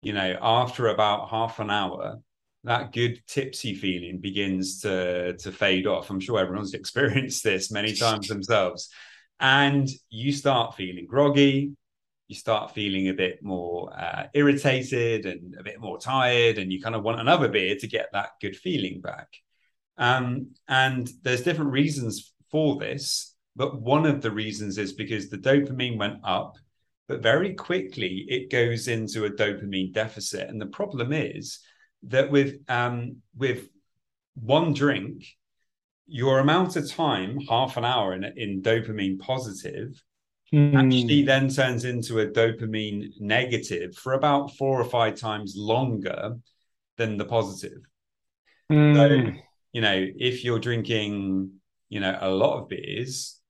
you 0.02 0.12
know, 0.12 0.36
after 0.40 0.88
about 0.88 1.28
half 1.28 1.60
an 1.60 1.70
hour, 1.70 2.20
that 2.64 2.92
good 2.92 3.22
tipsy 3.26 3.74
feeling 3.74 4.18
begins 4.18 4.80
to 4.80 5.36
to 5.36 5.52
fade 5.52 5.86
off. 5.86 6.10
I'm 6.10 6.20
sure 6.20 6.40
everyone's 6.40 6.74
experienced 6.82 7.44
this 7.44 7.70
many 7.70 7.94
times 7.94 8.28
themselves, 8.28 8.90
and 9.38 9.88
you 10.10 10.32
start 10.32 10.74
feeling 10.74 11.06
groggy. 11.06 11.72
You 12.28 12.34
start 12.34 12.72
feeling 12.72 13.08
a 13.08 13.14
bit 13.14 13.42
more 13.42 13.92
uh, 13.94 14.28
irritated 14.32 15.26
and 15.26 15.54
a 15.58 15.62
bit 15.62 15.78
more 15.78 15.98
tired, 15.98 16.58
and 16.58 16.72
you 16.72 16.80
kind 16.80 16.94
of 16.94 17.02
want 17.02 17.20
another 17.20 17.48
beer 17.48 17.76
to 17.76 17.86
get 17.86 18.08
that 18.12 18.30
good 18.40 18.56
feeling 18.56 19.02
back. 19.02 19.28
Um, 19.98 20.54
and 20.66 21.08
there's 21.22 21.42
different 21.42 21.70
reasons 21.70 22.32
for 22.50 22.78
this, 22.78 23.34
but 23.56 23.80
one 23.80 24.06
of 24.06 24.22
the 24.22 24.30
reasons 24.30 24.78
is 24.78 24.92
because 24.92 25.28
the 25.28 25.38
dopamine 25.38 25.98
went 25.98 26.20
up, 26.24 26.56
but 27.08 27.22
very 27.22 27.54
quickly 27.54 28.24
it 28.28 28.50
goes 28.50 28.88
into 28.88 29.26
a 29.26 29.30
dopamine 29.30 29.92
deficit. 29.92 30.48
And 30.48 30.60
the 30.60 30.66
problem 30.66 31.12
is 31.12 31.60
that 32.08 32.30
with 32.30 32.58
um, 32.68 33.16
with 33.36 33.68
one 34.34 34.72
drink, 34.72 35.24
your 36.06 36.38
amount 36.38 36.76
of 36.76 36.90
time, 36.90 37.38
half 37.48 37.76
an 37.76 37.84
hour 37.84 38.12
in, 38.12 38.24
in 38.36 38.62
dopamine 38.62 39.18
positive, 39.18 40.02
mm. 40.52 40.74
actually 40.74 41.22
then 41.22 41.48
turns 41.48 41.84
into 41.84 42.20
a 42.20 42.26
dopamine 42.26 43.08
negative 43.20 43.94
for 43.96 44.12
about 44.12 44.54
four 44.56 44.80
or 44.80 44.84
five 44.84 45.14
times 45.14 45.54
longer 45.56 46.36
than 46.96 47.16
the 47.16 47.24
positive. 47.24 47.80
Mm. 48.70 48.94
So, 48.94 49.40
you 49.72 49.80
know, 49.80 50.06
if 50.16 50.44
you're 50.44 50.58
drinking, 50.58 51.50
you 51.88 52.00
know, 52.00 52.16
a 52.20 52.30
lot 52.30 52.60
of 52.60 52.68
beers 52.68 53.40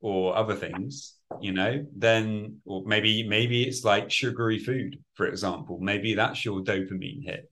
or 0.00 0.36
other 0.36 0.54
things, 0.54 1.14
you 1.40 1.52
know, 1.52 1.84
then 1.96 2.60
or 2.64 2.82
maybe 2.86 3.26
maybe 3.26 3.64
it's 3.64 3.84
like 3.84 4.10
sugary 4.10 4.58
food, 4.58 4.98
for 5.14 5.26
example. 5.26 5.78
Maybe 5.80 6.14
that's 6.14 6.44
your 6.44 6.60
dopamine 6.60 7.24
hit. 7.24 7.50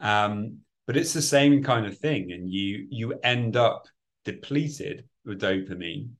Um, 0.00 0.58
but 0.86 0.96
it's 0.96 1.12
the 1.12 1.22
same 1.22 1.62
kind 1.62 1.86
of 1.86 1.98
thing, 1.98 2.32
and 2.32 2.48
you 2.48 2.86
you 2.90 3.18
end 3.22 3.56
up 3.56 3.86
depleted 4.24 5.04
with 5.24 5.40
dopamine, 5.40 6.10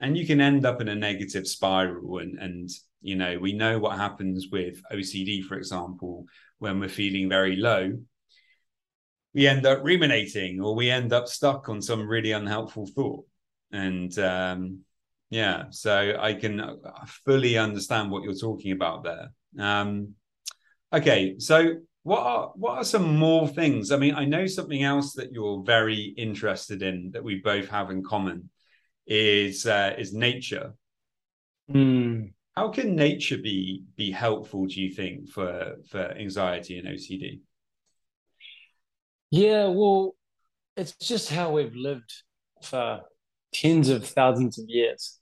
and 0.00 0.16
you 0.16 0.26
can 0.26 0.40
end 0.40 0.64
up 0.64 0.80
in 0.80 0.88
a 0.88 0.94
negative 0.94 1.46
spiral. 1.46 2.18
And 2.18 2.38
and 2.38 2.70
you 3.00 3.16
know 3.16 3.38
we 3.38 3.52
know 3.52 3.78
what 3.78 3.96
happens 3.96 4.46
with 4.52 4.80
OCD, 4.92 5.42
for 5.42 5.56
example, 5.56 6.26
when 6.58 6.78
we're 6.78 6.88
feeling 6.88 7.28
very 7.28 7.56
low. 7.56 7.98
We 9.34 9.46
end 9.48 9.66
up 9.66 9.82
ruminating, 9.82 10.60
or 10.60 10.74
we 10.74 10.90
end 10.90 11.12
up 11.12 11.26
stuck 11.26 11.68
on 11.68 11.80
some 11.80 12.06
really 12.06 12.32
unhelpful 12.32 12.86
thought, 12.94 13.24
and 13.72 14.16
um, 14.18 14.84
yeah, 15.30 15.64
so 15.70 16.16
I 16.20 16.34
can 16.34 16.78
fully 17.24 17.56
understand 17.56 18.10
what 18.10 18.22
you're 18.22 18.34
talking 18.34 18.72
about 18.72 19.02
there. 19.02 19.32
Um, 19.58 20.14
okay, 20.92 21.36
so 21.38 21.76
what 22.04 22.20
are 22.20 22.52
what 22.56 22.78
are 22.78 22.84
some 22.84 23.16
more 23.16 23.46
things? 23.46 23.92
I 23.92 23.96
mean, 23.96 24.14
I 24.14 24.24
know 24.24 24.46
something 24.46 24.82
else 24.82 25.12
that 25.14 25.32
you're 25.32 25.62
very 25.62 26.14
interested 26.16 26.82
in 26.82 27.10
that 27.12 27.22
we 27.22 27.36
both 27.36 27.68
have 27.68 27.90
in 27.90 28.02
common 28.02 28.50
is 29.06 29.66
uh, 29.66 29.94
is 29.96 30.12
nature. 30.12 30.74
Mm. 31.70 32.32
How 32.56 32.68
can 32.68 32.96
nature 32.96 33.38
be 33.38 33.84
be 33.96 34.10
helpful? 34.10 34.66
Do 34.66 34.80
you 34.80 34.90
think 34.90 35.28
for 35.28 35.76
for 35.88 36.12
anxiety 36.12 36.78
and 36.78 36.88
OCD? 36.88 37.40
Yeah, 39.30 39.68
well, 39.68 40.14
it's 40.76 40.94
just 40.96 41.30
how 41.30 41.52
we've 41.52 41.74
lived 41.74 42.12
for 42.62 43.00
tens 43.54 43.88
of 43.88 44.06
thousands 44.06 44.58
of 44.58 44.64
years, 44.68 45.20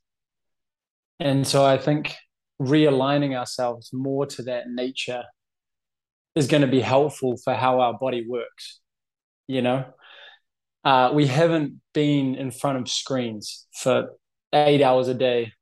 and 1.18 1.46
so 1.46 1.64
I 1.64 1.76
think 1.76 2.14
realigning 2.60 3.36
ourselves 3.36 3.90
more 3.92 4.26
to 4.26 4.42
that 4.44 4.68
nature 4.68 5.24
is 6.34 6.46
going 6.46 6.62
to 6.62 6.68
be 6.68 6.80
helpful 6.80 7.36
for 7.36 7.54
how 7.54 7.80
our 7.80 7.98
body 7.98 8.24
works. 8.28 8.80
You 9.46 9.62
know, 9.62 9.84
uh, 10.84 11.10
we 11.12 11.26
haven't 11.26 11.80
been 11.92 12.34
in 12.34 12.50
front 12.50 12.78
of 12.78 12.88
screens 12.88 13.66
for 13.72 14.10
eight 14.52 14.82
hours 14.82 15.08
a 15.08 15.14
day, 15.14 15.52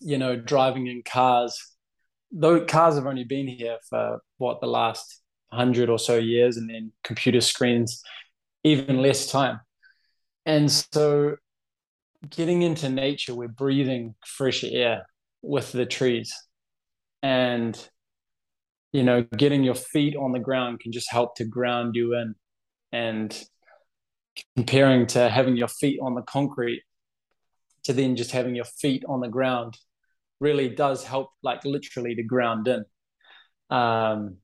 you 0.00 0.18
know, 0.18 0.36
driving 0.36 0.86
in 0.86 1.02
cars. 1.02 1.58
Though 2.30 2.64
cars 2.64 2.94
have 2.94 3.06
only 3.06 3.24
been 3.24 3.48
here 3.48 3.78
for 3.88 4.20
what 4.36 4.60
the 4.60 4.66
last 4.66 5.22
hundred 5.50 5.88
or 5.88 5.98
so 5.98 6.16
years, 6.16 6.56
and 6.56 6.68
then 6.68 6.92
computer 7.02 7.40
screens, 7.40 8.02
even 8.64 9.02
less 9.02 9.30
time. 9.30 9.60
And 10.46 10.70
so, 10.70 11.36
getting 12.30 12.62
into 12.62 12.88
nature, 12.88 13.34
we're 13.34 13.48
breathing 13.48 14.14
fresh 14.24 14.62
air 14.64 15.06
with 15.42 15.72
the 15.72 15.86
trees. 15.86 16.32
And 17.22 17.76
you 18.92 19.02
know, 19.02 19.22
getting 19.36 19.64
your 19.64 19.74
feet 19.74 20.16
on 20.16 20.32
the 20.32 20.38
ground 20.38 20.80
can 20.80 20.92
just 20.92 21.10
help 21.10 21.36
to 21.36 21.44
ground 21.44 21.94
you 21.94 22.14
in. 22.14 22.34
And 22.90 23.36
comparing 24.56 25.06
to 25.08 25.28
having 25.28 25.56
your 25.56 25.68
feet 25.68 25.98
on 26.02 26.14
the 26.14 26.22
concrete 26.22 26.82
to 27.84 27.92
then 27.92 28.16
just 28.16 28.30
having 28.30 28.54
your 28.54 28.64
feet 28.64 29.04
on 29.08 29.20
the 29.20 29.28
ground 29.28 29.76
really 30.40 30.68
does 30.68 31.04
help, 31.04 31.30
like 31.42 31.64
literally 31.64 32.14
to 32.14 32.22
ground 32.22 32.68
in. 32.68 32.84
Um, 33.70 34.36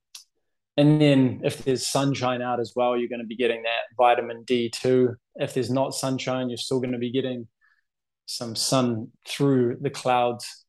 and 0.76 1.00
then 1.00 1.40
if 1.44 1.64
there's 1.64 1.86
sunshine 1.86 2.42
out 2.42 2.60
as 2.60 2.72
well, 2.74 2.96
you're 2.96 3.08
going 3.08 3.20
to 3.20 3.26
be 3.26 3.36
getting 3.36 3.62
that 3.62 3.84
vitamin 3.96 4.42
D 4.44 4.68
too. 4.70 5.14
If 5.36 5.54
there's 5.54 5.70
not 5.70 5.94
sunshine, 5.94 6.50
you're 6.50 6.58
still 6.58 6.80
going 6.80 6.92
to 6.92 6.98
be 6.98 7.12
getting 7.12 7.46
some 8.26 8.56
sun 8.56 9.12
through 9.26 9.78
the 9.80 9.90
clouds. 9.90 10.66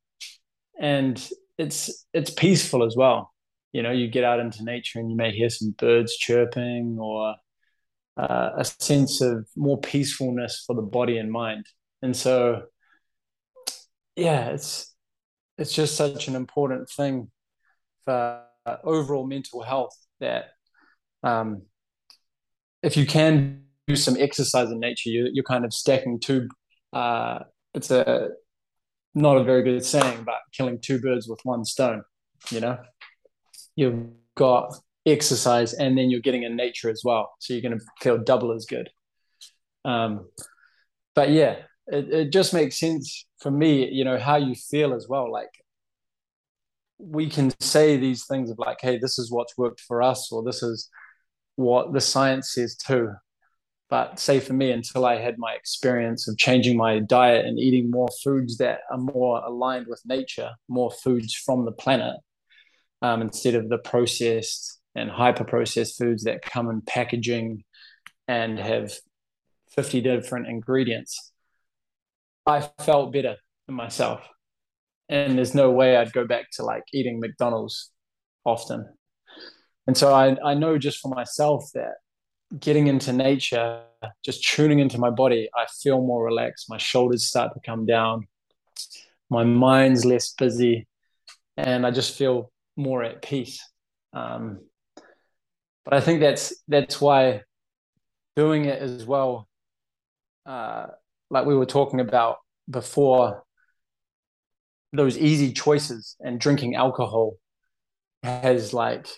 And 0.78 1.20
it's 1.58 2.06
it's 2.12 2.30
peaceful 2.30 2.84
as 2.84 2.94
well 2.96 3.32
you 3.76 3.82
know 3.82 3.90
you 3.90 4.08
get 4.08 4.24
out 4.24 4.40
into 4.40 4.64
nature 4.64 4.98
and 4.98 5.10
you 5.10 5.16
may 5.16 5.30
hear 5.30 5.50
some 5.50 5.74
birds 5.76 6.16
chirping 6.16 6.96
or 6.98 7.34
uh, 8.16 8.50
a 8.56 8.64
sense 8.64 9.20
of 9.20 9.46
more 9.54 9.78
peacefulness 9.78 10.64
for 10.66 10.74
the 10.74 10.80
body 10.80 11.18
and 11.18 11.30
mind. 11.30 11.66
And 12.00 12.16
so 12.16 12.62
yeah 14.16 14.46
it's 14.46 14.94
it's 15.58 15.74
just 15.74 15.94
such 15.94 16.26
an 16.26 16.36
important 16.36 16.88
thing 16.88 17.30
for 18.06 18.40
overall 18.82 19.26
mental 19.26 19.62
health 19.62 19.94
that 20.20 20.46
um, 21.22 21.62
if 22.82 22.96
you 22.96 23.04
can 23.04 23.64
do 23.86 23.94
some 23.94 24.16
exercise 24.18 24.70
in 24.70 24.80
nature 24.80 25.10
you, 25.10 25.28
you're 25.34 25.44
kind 25.44 25.66
of 25.66 25.74
stacking 25.74 26.18
two 26.18 26.48
uh, 26.94 27.40
it's 27.74 27.90
a 27.90 28.30
not 29.14 29.36
a 29.36 29.44
very 29.44 29.62
good 29.62 29.84
saying 29.84 30.22
but 30.24 30.36
killing 30.52 30.78
two 30.80 30.98
birds 30.98 31.28
with 31.28 31.40
one 31.44 31.64
stone 31.64 32.02
you 32.50 32.60
know 32.60 32.78
you've 33.76 34.08
got 34.34 34.74
exercise 35.06 35.72
and 35.72 35.96
then 35.96 36.10
you're 36.10 36.20
getting 36.20 36.42
in 36.42 36.56
nature 36.56 36.90
as 36.90 37.02
well. 37.04 37.32
So 37.38 37.54
you're 37.54 37.62
going 37.62 37.78
to 37.78 37.84
feel 38.00 38.18
double 38.18 38.52
as 38.52 38.66
good. 38.66 38.90
Um, 39.84 40.28
but 41.14 41.30
yeah, 41.30 41.56
it, 41.86 42.12
it 42.12 42.32
just 42.32 42.52
makes 42.52 42.78
sense 42.78 43.26
for 43.40 43.50
me, 43.50 43.88
you 43.88 44.04
know, 44.04 44.18
how 44.18 44.36
you 44.36 44.54
feel 44.54 44.92
as 44.92 45.06
well. 45.08 45.30
Like 45.30 45.50
we 46.98 47.30
can 47.30 47.52
say 47.60 47.96
these 47.96 48.26
things 48.26 48.50
of 48.50 48.58
like, 48.58 48.78
hey, 48.80 48.98
this 48.98 49.18
is 49.18 49.30
what's 49.30 49.56
worked 49.56 49.80
for 49.80 50.02
us, 50.02 50.32
or 50.32 50.42
this 50.42 50.62
is 50.62 50.88
what 51.54 51.92
the 51.92 52.00
science 52.00 52.52
says 52.52 52.76
too. 52.76 53.12
But 53.88 54.18
say 54.18 54.40
for 54.40 54.52
me, 54.52 54.72
until 54.72 55.06
I 55.06 55.16
had 55.16 55.38
my 55.38 55.52
experience 55.52 56.26
of 56.26 56.36
changing 56.36 56.76
my 56.76 56.98
diet 56.98 57.46
and 57.46 57.58
eating 57.58 57.90
more 57.90 58.08
foods 58.24 58.56
that 58.56 58.80
are 58.90 58.98
more 58.98 59.38
aligned 59.44 59.86
with 59.86 60.02
nature, 60.04 60.50
more 60.68 60.90
foods 60.90 61.34
from 61.34 61.64
the 61.64 61.72
planet, 61.72 62.16
um, 63.02 63.22
instead 63.22 63.54
of 63.54 63.68
the 63.68 63.78
processed 63.78 64.80
and 64.94 65.10
hyper 65.10 65.44
processed 65.44 65.98
foods 65.98 66.24
that 66.24 66.42
come 66.42 66.70
in 66.70 66.80
packaging 66.80 67.64
and 68.28 68.58
have 68.58 68.92
50 69.70 70.00
different 70.00 70.48
ingredients, 70.48 71.32
I 72.46 72.60
felt 72.78 73.12
better 73.12 73.36
in 73.68 73.74
myself. 73.74 74.20
And 75.08 75.36
there's 75.36 75.54
no 75.54 75.70
way 75.70 75.96
I'd 75.96 76.12
go 76.12 76.26
back 76.26 76.50
to 76.52 76.64
like 76.64 76.84
eating 76.92 77.20
McDonald's 77.20 77.90
often. 78.44 78.88
And 79.86 79.96
so 79.96 80.12
I, 80.12 80.36
I 80.44 80.54
know 80.54 80.78
just 80.78 80.98
for 80.98 81.08
myself 81.08 81.70
that 81.74 81.94
getting 82.58 82.86
into 82.86 83.12
nature, 83.12 83.82
just 84.24 84.44
tuning 84.48 84.78
into 84.78 84.98
my 84.98 85.10
body, 85.10 85.48
I 85.54 85.66
feel 85.82 86.00
more 86.00 86.24
relaxed. 86.24 86.66
My 86.68 86.78
shoulders 86.78 87.24
start 87.24 87.52
to 87.54 87.60
come 87.60 87.86
down. 87.86 88.26
My 89.30 89.44
mind's 89.44 90.04
less 90.04 90.32
busy. 90.32 90.86
And 91.56 91.86
I 91.86 91.90
just 91.90 92.16
feel 92.16 92.50
more 92.76 93.02
at 93.02 93.22
peace. 93.22 93.60
Um, 94.12 94.60
but 95.84 95.94
I 95.94 96.00
think 96.00 96.20
that's 96.20 96.54
that's 96.68 97.00
why 97.00 97.42
doing 98.34 98.66
it 98.66 98.80
as 98.80 99.04
well, 99.04 99.48
uh, 100.44 100.86
like 101.30 101.46
we 101.46 101.56
were 101.56 101.66
talking 101.66 102.00
about 102.00 102.36
before, 102.68 103.44
those 104.92 105.18
easy 105.18 105.52
choices 105.52 106.16
and 106.20 106.40
drinking 106.40 106.74
alcohol 106.74 107.34
has 108.22 108.72
like, 108.72 109.08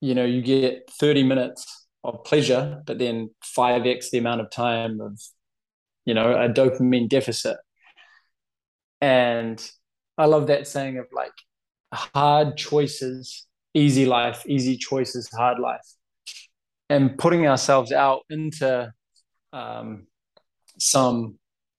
you 0.00 0.14
know, 0.14 0.24
you 0.24 0.42
get 0.42 0.90
30 0.90 1.22
minutes 1.22 1.86
of 2.04 2.24
pleasure, 2.24 2.82
but 2.86 2.98
then 2.98 3.30
5x 3.56 4.10
the 4.10 4.18
amount 4.18 4.40
of 4.40 4.50
time 4.50 5.00
of, 5.00 5.20
you 6.04 6.14
know, 6.14 6.32
a 6.32 6.48
dopamine 6.48 7.08
deficit. 7.08 7.56
And 9.00 9.64
I 10.16 10.26
love 10.26 10.46
that 10.48 10.66
saying 10.66 10.98
of 10.98 11.06
like 11.12 11.32
hard 11.92 12.56
choices, 12.56 13.46
easy 13.74 14.06
life, 14.06 14.44
easy 14.46 14.76
choices, 14.76 15.28
hard 15.28 15.58
life. 15.58 15.86
And 16.88 17.18
putting 17.18 17.46
ourselves 17.46 17.92
out 17.92 18.22
into 18.30 18.92
um, 19.52 20.06
some 20.78 21.38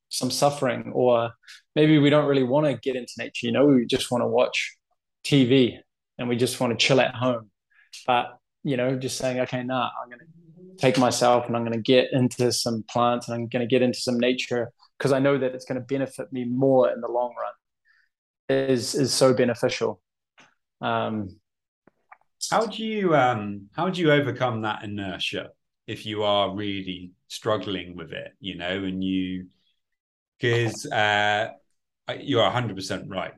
some 0.09 0.31
suffering, 0.31 0.91
or 0.93 1.31
maybe 1.75 1.97
we 1.97 2.09
don't 2.09 2.25
really 2.25 2.43
want 2.43 2.65
to 2.65 2.75
get 2.75 2.95
into 2.95 3.13
nature. 3.17 3.45
You 3.45 3.51
know, 3.51 3.65
we 3.65 3.85
just 3.85 4.09
want 4.11 4.21
to 4.21 4.27
watch 4.27 4.77
TV 5.23 5.77
and 6.17 6.29
we 6.29 6.35
just 6.35 6.59
want 6.59 6.77
to 6.77 6.85
chill 6.85 6.99
at 7.01 7.13
home. 7.13 7.49
But 8.05 8.37
you 8.63 8.77
know, 8.77 8.97
just 8.97 9.17
saying, 9.17 9.39
okay, 9.41 9.63
nah, 9.63 9.89
I'm 10.01 10.09
to 10.19 10.25
take 10.77 10.97
myself 10.97 11.47
and 11.47 11.55
I'm 11.55 11.63
to 11.73 11.81
get 11.81 12.11
into 12.11 12.51
some 12.51 12.83
plants 12.89 13.27
and 13.27 13.35
I'm 13.35 13.49
to 13.61 13.67
get 13.67 13.81
into 13.81 13.99
some 13.99 14.19
nature 14.19 14.71
because 14.97 15.11
I 15.11 15.19
know 15.19 15.37
that 15.37 15.53
it's 15.53 15.65
to 15.79 15.85
benefit 15.85 16.31
me 16.33 16.45
more 16.45 16.91
in 16.91 17.01
the 17.01 17.07
long 17.07 17.33
run 17.39 17.53
is 18.49 18.95
is 18.95 19.13
so 19.13 19.33
beneficial. 19.33 20.01
Um, 20.81 21.29
how 22.51 22.65
do 22.65 22.83
you 22.83 23.15
um, 23.15 23.69
how 23.73 23.89
do 23.89 24.01
you 24.01 24.11
overcome 24.11 24.61
that 24.61 24.83
inertia 24.83 25.49
if 25.87 26.05
you 26.05 26.23
are 26.23 26.55
really 26.55 27.11
struggling 27.27 27.95
with 27.95 28.11
it? 28.11 28.33
You 28.39 28.57
know, 28.57 28.83
and 28.83 29.03
you 29.03 29.47
because 30.39 30.85
uh, 30.85 31.49
you 32.19 32.39
are 32.39 32.51
hundred 32.51 32.75
percent 32.75 33.09
right. 33.09 33.33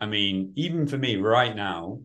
I 0.00 0.06
mean, 0.06 0.52
even 0.56 0.86
for 0.86 0.98
me 0.98 1.16
right 1.16 1.54
now, 1.54 2.00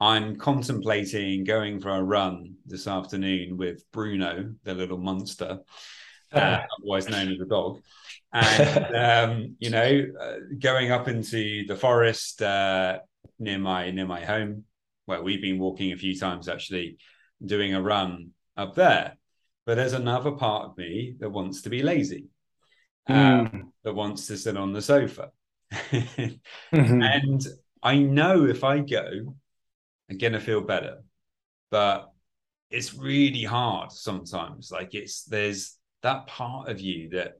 I'm 0.00 0.36
contemplating 0.36 1.44
going 1.44 1.80
for 1.80 1.90
a 1.90 2.02
run 2.02 2.56
this 2.66 2.86
afternoon 2.86 3.56
with 3.56 3.82
Bruno, 3.92 4.54
the 4.64 4.74
little 4.74 4.98
monster, 4.98 5.60
uh, 6.32 6.60
otherwise 6.78 7.08
known 7.08 7.32
as 7.32 7.40
a 7.40 7.46
dog 7.46 7.80
and 8.32 8.94
um, 8.94 9.56
you 9.58 9.70
know, 9.70 10.06
uh, 10.20 10.36
going 10.58 10.90
up 10.90 11.08
into 11.08 11.66
the 11.66 11.76
forest 11.76 12.42
uh, 12.42 12.98
near 13.38 13.58
my 13.58 13.90
near 13.90 14.06
my 14.06 14.24
home, 14.24 14.64
where 15.06 15.22
we've 15.22 15.42
been 15.42 15.58
walking 15.58 15.92
a 15.92 15.96
few 15.96 16.18
times 16.18 16.48
actually, 16.48 16.98
doing 17.44 17.74
a 17.74 17.82
run 17.82 18.30
up 18.56 18.74
there. 18.74 19.16
But 19.66 19.76
there's 19.76 19.92
another 19.92 20.32
part 20.32 20.66
of 20.66 20.78
me 20.78 21.14
that 21.20 21.30
wants 21.30 21.62
to 21.62 21.70
be 21.70 21.82
lazy, 21.82 22.26
um, 23.06 23.16
mm. 23.48 23.62
that 23.84 23.94
wants 23.94 24.26
to 24.28 24.36
sit 24.36 24.56
on 24.56 24.72
the 24.72 24.82
sofa, 24.82 25.30
mm-hmm. 25.72 27.02
and 27.02 27.46
I 27.82 27.98
know 27.98 28.46
if 28.46 28.64
I 28.64 28.80
go, 28.80 29.36
I'm 30.10 30.18
gonna 30.18 30.40
feel 30.40 30.62
better, 30.62 31.02
but 31.70 32.10
it's 32.70 32.94
really 32.94 33.44
hard 33.44 33.92
sometimes. 33.92 34.70
Like 34.70 34.94
it's 34.94 35.24
there's 35.24 35.76
that 36.02 36.26
part 36.26 36.68
of 36.68 36.80
you 36.80 37.10
that 37.10 37.34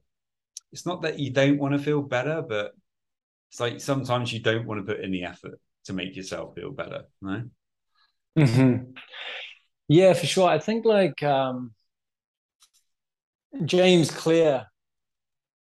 it's 0.73 0.87
not 0.87 1.03
that 1.03 1.19
you 1.19 1.31
don't 1.31 1.59
want 1.59 1.75
to 1.75 1.79
feel 1.79 2.03
better, 2.03 2.43
but 2.43 2.73
it's 3.51 3.61
like 3.61 3.81
sometimes 3.81 4.33
you 4.33 4.41
don't 4.41 4.67
want 4.67 4.85
to 4.85 4.93
put 4.93 5.03
in 5.03 5.11
the 5.11 5.25
effort 5.25 5.59
to 5.85 5.93
make 5.93 6.17
yourself 6.17 6.55
feel 6.55 6.71
better, 6.71 7.05
right? 7.21 7.45
Mm-hmm. 8.39 8.93
Yeah, 9.89 10.13
for 10.13 10.27
sure. 10.27 10.49
I 10.49 10.59
think 10.59 10.85
like 10.85 11.23
um, 11.23 11.73
James 13.65 14.11
Clear 14.11 14.67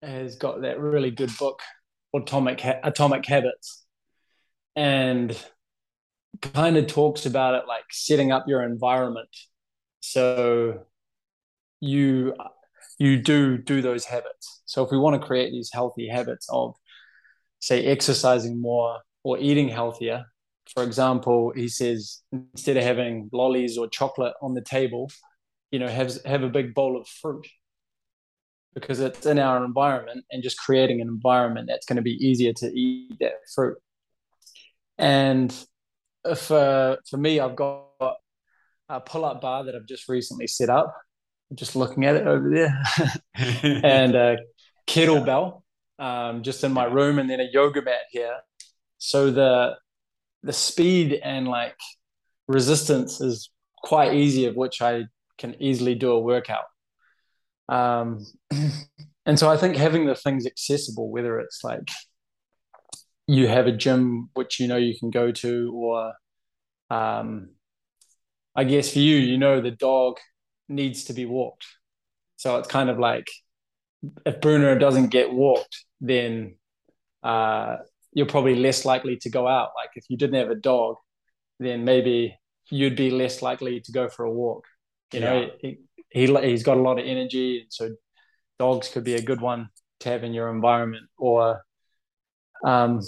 has 0.03 0.37
got 0.37 0.63
that 0.63 0.81
really 0.81 1.11
good 1.11 1.31
book, 1.39 1.61
Atomic 2.15 2.61
ha- 2.61 2.81
Atomic 2.83 3.25
Habits, 3.25 3.85
and 4.75 5.37
kind 6.41 6.77
of 6.77 6.87
talks 6.87 7.25
about 7.27 7.55
it 7.55 7.67
like 7.67 7.85
setting 7.91 8.31
up 8.31 8.45
your 8.47 8.63
environment 8.63 9.29
so 10.01 10.81
you 11.81 12.35
you 12.99 13.21
do 13.21 13.59
do 13.59 13.83
those 13.83 14.05
habits. 14.05 14.63
So 14.67 14.85
if 14.85 14.91
we 14.91 14.99
want 14.99 15.21
to 15.21 15.27
create 15.27 15.51
these 15.51 15.71
healthy 15.73 16.09
habits 16.09 16.47
of, 16.51 16.75
say, 17.61 17.85
exercising 17.85 18.61
more 18.61 19.01
or 19.23 19.39
eating 19.39 19.69
healthier, 19.69 20.25
for 20.73 20.83
example, 20.83 21.53
he 21.55 21.69
says 21.69 22.23
instead 22.33 22.77
of 22.77 22.83
having 22.83 23.29
lollies 23.33 23.79
or 23.79 23.89
chocolate 23.89 24.35
on 24.43 24.55
the 24.55 24.63
table, 24.63 25.11
you 25.71 25.79
know, 25.79 25.89
have 25.89 26.17
have 26.25 26.43
a 26.43 26.49
big 26.49 26.75
bowl 26.75 26.99
of 27.01 27.07
fruit 27.07 27.47
because 28.75 29.01
it's 29.01 29.25
in 29.25 29.39
our 29.39 29.65
environment 29.65 30.25
and 30.31 30.43
just 30.43 30.59
creating 30.59 31.01
an 31.01 31.09
environment 31.09 31.67
that's 31.67 31.87
going 31.87 31.97
to 31.97 32.03
be 32.03 32.13
easier 32.13 32.53
to 32.53 32.67
eat 32.67 33.17
that 33.21 33.35
fruit. 33.55 33.79
And 34.99 35.53
for 36.37 36.59
uh, 36.59 36.97
for 37.09 37.17
me, 37.17 37.41
I've 37.41 37.57
got 37.57 37.85
a 38.89 39.01
pull-up 39.01 39.41
bar 39.41 39.65
that 39.65 39.75
I've 39.75 39.87
just 39.87 40.09
recently 40.09 40.47
set 40.47 40.71
up 40.71 40.95
just 41.55 41.77
looking 41.77 42.05
at 42.05 42.17
it 42.17 42.27
over 42.27 42.51
there, 42.51 42.83
and 43.85 44.15
a 44.15 44.39
kettlebell 44.87 45.63
um, 45.99 46.43
just 46.43 46.65
in 46.65 46.73
my 46.73 46.85
room, 46.85 47.19
and 47.19 47.29
then 47.29 47.41
a 47.41 47.49
yoga 47.53 47.83
mat 47.83 48.03
here. 48.11 48.39
So 48.99 49.31
the 49.31 49.77
the 50.43 50.53
speed 50.53 51.21
and 51.25 51.49
like 51.49 51.77
resistance 52.49 53.21
is 53.21 53.51
quite 53.83 54.15
easy, 54.15 54.47
of 54.47 54.57
which 54.57 54.81
I 54.83 55.05
can 55.39 55.57
easily 55.61 55.95
do 55.95 56.13
a 56.13 56.21
workout. 56.21 56.65
Um, 57.69 58.25
and 59.27 59.39
so 59.39 59.51
I 59.51 59.57
think 59.57 59.77
having 59.77 60.07
the 60.07 60.15
things 60.15 60.47
accessible, 60.47 61.11
whether 61.11 61.39
it's 61.41 61.63
like 61.65 61.89
you 63.27 63.49
have 63.49 63.67
a 63.67 63.73
gym 63.73 64.31
which 64.35 64.61
you 64.61 64.69
know 64.69 64.77
you 64.77 64.99
can 64.99 65.11
go 65.11 65.33
to, 65.33 65.73
or 65.75 66.13
um, 66.91 67.51
I 68.55 68.65
guess 68.65 68.93
for 68.93 69.01
you, 69.01 69.17
you 69.17 69.39
know 69.39 69.61
the 69.61 69.71
dog 69.71 70.17
needs 70.69 71.05
to 71.05 71.13
be 71.13 71.25
walked. 71.25 71.67
So 72.37 72.59
it's 72.59 72.69
kind 72.69 72.91
of 72.91 72.99
like 72.99 73.29
if 74.25 74.41
Bruno 74.41 74.77
doesn't 74.77 75.09
get 75.09 75.33
walked, 75.33 75.85
then 76.01 76.57
uh, 77.23 77.77
you're 78.13 78.27
probably 78.27 78.57
less 78.57 78.85
likely 78.85 79.17
to 79.19 79.31
go 79.31 79.47
out. 79.47 79.71
Like 79.77 79.91
if 79.95 80.05
you 80.09 80.17
didn't 80.17 80.41
have 80.41 80.51
a 80.51 80.55
dog, 80.55 80.97
then 81.59 81.85
maybe 81.85 82.39
you'd 82.71 82.97
be 82.97 83.11
less 83.11 83.43
likely 83.43 83.81
to 83.81 83.93
go 83.93 84.09
for 84.09 84.25
a 84.25 84.33
walk. 84.33 84.65
You 85.13 85.21
know, 85.21 85.41
yeah. 85.41 85.49
he, 85.61 86.27
he 86.27 86.49
he's 86.49 86.63
got 86.63 86.77
a 86.77 86.83
lot 86.83 86.99
of 86.99 87.07
energy, 87.07 87.61
and 87.61 87.73
so 87.73 87.91
dogs 88.59 88.89
could 88.89 89.05
be 89.05 89.15
a 89.15 89.23
good 89.23 89.41
one 89.41 89.69
to 90.01 90.09
have 90.09 90.25
in 90.25 90.35
your 90.35 90.51
environment. 90.51 91.07
Or, 91.17 91.63
um, 92.65 93.01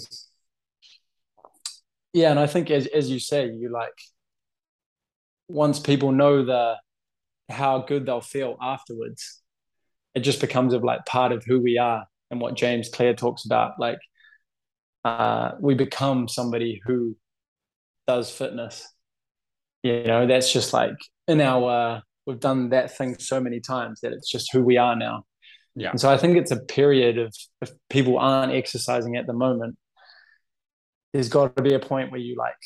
yeah, 2.12 2.30
and 2.30 2.38
I 2.38 2.46
think 2.46 2.70
as 2.70 2.86
as 2.86 3.10
you 3.10 3.18
say, 3.18 3.50
you 3.50 3.70
like 3.70 3.98
once 5.48 5.80
people 5.80 6.12
know 6.12 6.44
the 6.44 6.76
how 7.48 7.78
good 7.80 8.06
they'll 8.06 8.20
feel 8.20 8.56
afterwards. 8.60 9.42
It 10.14 10.20
just 10.20 10.40
becomes 10.40 10.74
of 10.74 10.84
like 10.84 11.04
part 11.06 11.32
of 11.32 11.44
who 11.44 11.60
we 11.60 11.78
are 11.78 12.06
and 12.30 12.40
what 12.40 12.56
James 12.56 12.88
Clear 12.88 13.14
talks 13.14 13.44
about. 13.44 13.72
Like 13.78 13.98
uh, 15.04 15.52
we 15.60 15.74
become 15.74 16.28
somebody 16.28 16.80
who 16.84 17.16
does 18.06 18.30
fitness. 18.30 18.86
You 19.82 20.04
know, 20.04 20.26
that's 20.26 20.52
just 20.52 20.72
like 20.72 20.96
in 21.26 21.40
our 21.40 21.70
uh, 21.70 22.00
we've 22.26 22.40
done 22.40 22.70
that 22.70 22.96
thing 22.96 23.18
so 23.18 23.40
many 23.40 23.60
times 23.60 24.00
that 24.00 24.12
it's 24.12 24.30
just 24.30 24.52
who 24.52 24.62
we 24.62 24.76
are 24.76 24.96
now. 24.96 25.24
Yeah. 25.74 25.90
And 25.90 26.00
so 26.00 26.10
I 26.10 26.18
think 26.18 26.36
it's 26.36 26.50
a 26.50 26.60
period 26.60 27.18
of 27.18 27.34
if 27.62 27.70
people 27.88 28.18
aren't 28.18 28.52
exercising 28.52 29.16
at 29.16 29.26
the 29.26 29.32
moment, 29.32 29.76
there's 31.12 31.28
got 31.28 31.56
to 31.56 31.62
be 31.62 31.74
a 31.74 31.78
point 31.78 32.10
where 32.10 32.20
you 32.20 32.36
like 32.36 32.56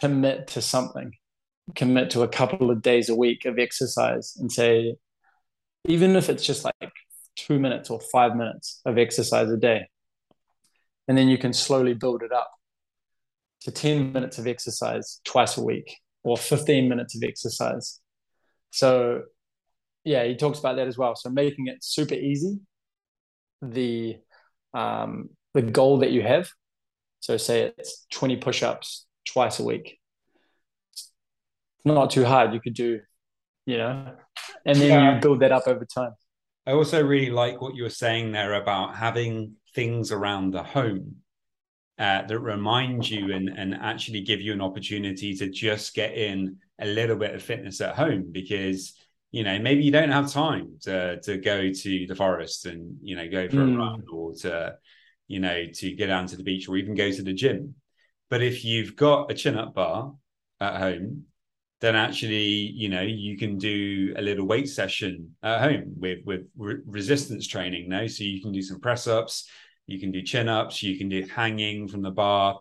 commit 0.00 0.46
to 0.48 0.62
something 0.62 1.12
commit 1.74 2.10
to 2.10 2.22
a 2.22 2.28
couple 2.28 2.70
of 2.70 2.82
days 2.82 3.08
a 3.08 3.14
week 3.14 3.44
of 3.44 3.58
exercise 3.58 4.36
and 4.38 4.50
say, 4.50 4.96
even 5.86 6.16
if 6.16 6.28
it's 6.28 6.44
just 6.44 6.64
like 6.64 6.92
two 7.36 7.58
minutes 7.58 7.90
or 7.90 8.00
five 8.12 8.36
minutes 8.36 8.80
of 8.84 8.98
exercise 8.98 9.50
a 9.50 9.56
day, 9.56 9.88
and 11.08 11.18
then 11.18 11.28
you 11.28 11.38
can 11.38 11.52
slowly 11.52 11.94
build 11.94 12.22
it 12.22 12.32
up 12.32 12.50
to 13.62 13.70
10 13.70 14.12
minutes 14.12 14.38
of 14.38 14.46
exercise 14.46 15.20
twice 15.24 15.56
a 15.56 15.62
week 15.62 15.98
or 16.24 16.36
15 16.36 16.88
minutes 16.88 17.16
of 17.16 17.22
exercise. 17.22 18.00
So, 18.70 19.22
yeah, 20.04 20.24
he 20.24 20.36
talks 20.36 20.58
about 20.58 20.76
that 20.76 20.88
as 20.88 20.98
well. 20.98 21.14
So, 21.14 21.30
making 21.30 21.66
it 21.66 21.82
super 21.82 22.14
easy, 22.14 22.60
the 23.60 24.16
um, 24.74 25.30
the 25.54 25.62
goal 25.62 25.98
that 25.98 26.10
you 26.10 26.22
have. 26.22 26.50
So, 27.20 27.36
say 27.36 27.72
it's 27.78 28.06
20 28.12 28.36
push 28.36 28.62
ups 28.62 29.06
twice 29.26 29.58
a 29.60 29.64
week. 29.64 29.98
Not 31.84 32.10
too 32.10 32.24
hard. 32.24 32.54
You 32.54 32.60
could 32.60 32.74
do, 32.74 33.00
you 33.66 33.78
know, 33.78 34.14
and 34.64 34.78
then 34.78 34.88
yeah. 34.88 35.14
you 35.14 35.20
build 35.20 35.40
that 35.40 35.52
up 35.52 35.66
over 35.66 35.84
time. 35.84 36.12
I 36.66 36.72
also 36.72 37.02
really 37.04 37.30
like 37.30 37.60
what 37.60 37.74
you 37.74 37.82
were 37.82 37.90
saying 37.90 38.32
there 38.32 38.54
about 38.54 38.94
having 38.94 39.54
things 39.74 40.12
around 40.12 40.52
the 40.52 40.62
home 40.62 41.16
uh, 41.98 42.22
that 42.22 42.38
remind 42.38 43.08
you 43.08 43.32
and, 43.32 43.48
and 43.48 43.74
actually 43.74 44.22
give 44.22 44.40
you 44.40 44.52
an 44.52 44.60
opportunity 44.60 45.34
to 45.34 45.48
just 45.48 45.94
get 45.94 46.14
in 46.14 46.56
a 46.80 46.86
little 46.86 47.16
bit 47.16 47.34
of 47.34 47.42
fitness 47.42 47.80
at 47.80 47.94
home 47.94 48.28
because 48.32 48.94
you 49.30 49.44
know 49.44 49.58
maybe 49.58 49.82
you 49.82 49.90
don't 49.90 50.10
have 50.10 50.30
time 50.30 50.76
to 50.82 51.20
to 51.20 51.36
go 51.38 51.72
to 51.72 52.06
the 52.06 52.14
forest 52.14 52.66
and 52.66 52.96
you 53.02 53.16
know 53.16 53.28
go 53.28 53.48
for 53.48 53.56
mm. 53.56 53.74
a 53.74 53.78
run 53.78 54.02
or 54.12 54.34
to 54.34 54.74
you 55.28 55.38
know 55.38 55.64
to 55.72 55.94
get 55.94 56.08
down 56.08 56.26
to 56.26 56.36
the 56.36 56.42
beach 56.42 56.68
or 56.68 56.76
even 56.76 56.94
go 56.94 57.10
to 57.10 57.22
the 57.22 57.32
gym 57.32 57.74
but 58.30 58.42
if 58.42 58.64
you've 58.64 58.96
got 58.96 59.30
a 59.30 59.34
chin 59.34 59.56
up 59.56 59.74
bar 59.74 60.12
at 60.60 60.76
home 60.76 61.24
then 61.82 61.96
actually 61.96 62.46
you 62.46 62.88
know 62.88 63.02
you 63.02 63.36
can 63.36 63.58
do 63.58 64.14
a 64.16 64.22
little 64.22 64.46
weight 64.46 64.68
session 64.68 65.34
at 65.42 65.60
home 65.60 65.94
with 65.98 66.20
with 66.24 66.42
re- 66.56 66.80
resistance 66.86 67.46
training 67.46 67.88
now 67.88 68.06
so 68.06 68.22
you 68.22 68.40
can 68.40 68.52
do 68.52 68.62
some 68.62 68.80
press 68.80 69.08
ups 69.08 69.50
you 69.86 69.98
can 69.98 70.12
do 70.12 70.22
chin 70.22 70.48
ups 70.48 70.82
you 70.82 70.96
can 70.96 71.08
do 71.08 71.26
hanging 71.26 71.88
from 71.88 72.00
the 72.00 72.10
bar 72.10 72.60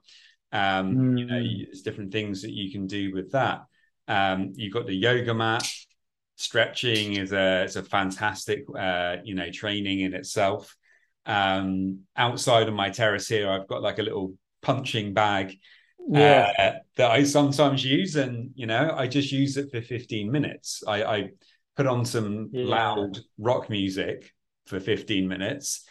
um 0.52 0.96
mm. 0.96 1.20
you 1.20 1.26
know 1.26 1.40
hmm. 1.40 1.64
there's 1.66 1.84
different 1.84 2.12
things 2.12 2.42
that 2.42 2.52
you 2.52 2.72
can 2.72 2.88
do 2.88 3.14
with 3.14 3.32
that 3.32 3.62
um 4.08 4.52
you've 4.56 4.74
got 4.74 4.88
the 4.88 4.96
yoga 4.96 5.34
mat 5.34 5.70
stretching 6.36 7.14
is 7.14 7.32
a 7.32 7.64
is 7.64 7.76
a 7.76 7.84
fantastic 7.84 8.66
uh 8.78 9.18
you 9.24 9.36
know 9.36 9.52
training 9.52 10.00
in 10.00 10.16
itself 10.16 10.76
um 11.28 12.00
outside 12.18 12.68
of 12.68 12.74
my 12.74 12.90
terrace 12.90 13.28
here 13.28 13.52
i've 13.52 13.68
got 13.68 13.84
like 13.84 14.00
a 14.00 14.04
little 14.04 14.34
punching 14.64 15.14
bag 15.14 15.56
yeah. 16.20 16.52
Uh, 16.58 16.72
that 16.98 17.12
I 17.12 17.24
sometimes 17.24 17.84
use, 17.84 18.16
and 18.16 18.52
you 18.56 18.68
know, 18.68 18.94
I 18.96 19.08
just 19.08 19.32
use 19.32 19.58
it 19.58 19.72
for 19.72 19.82
15 19.82 20.32
minutes. 20.32 20.84
I, 20.88 21.04
I 21.04 21.30
put 21.76 21.88
on 21.88 22.06
some 22.06 22.50
yeah. 22.52 22.66
loud 22.66 23.20
rock 23.38 23.70
music 23.70 24.32
for 24.68 24.80
15 24.80 25.28
minutes, 25.28 25.86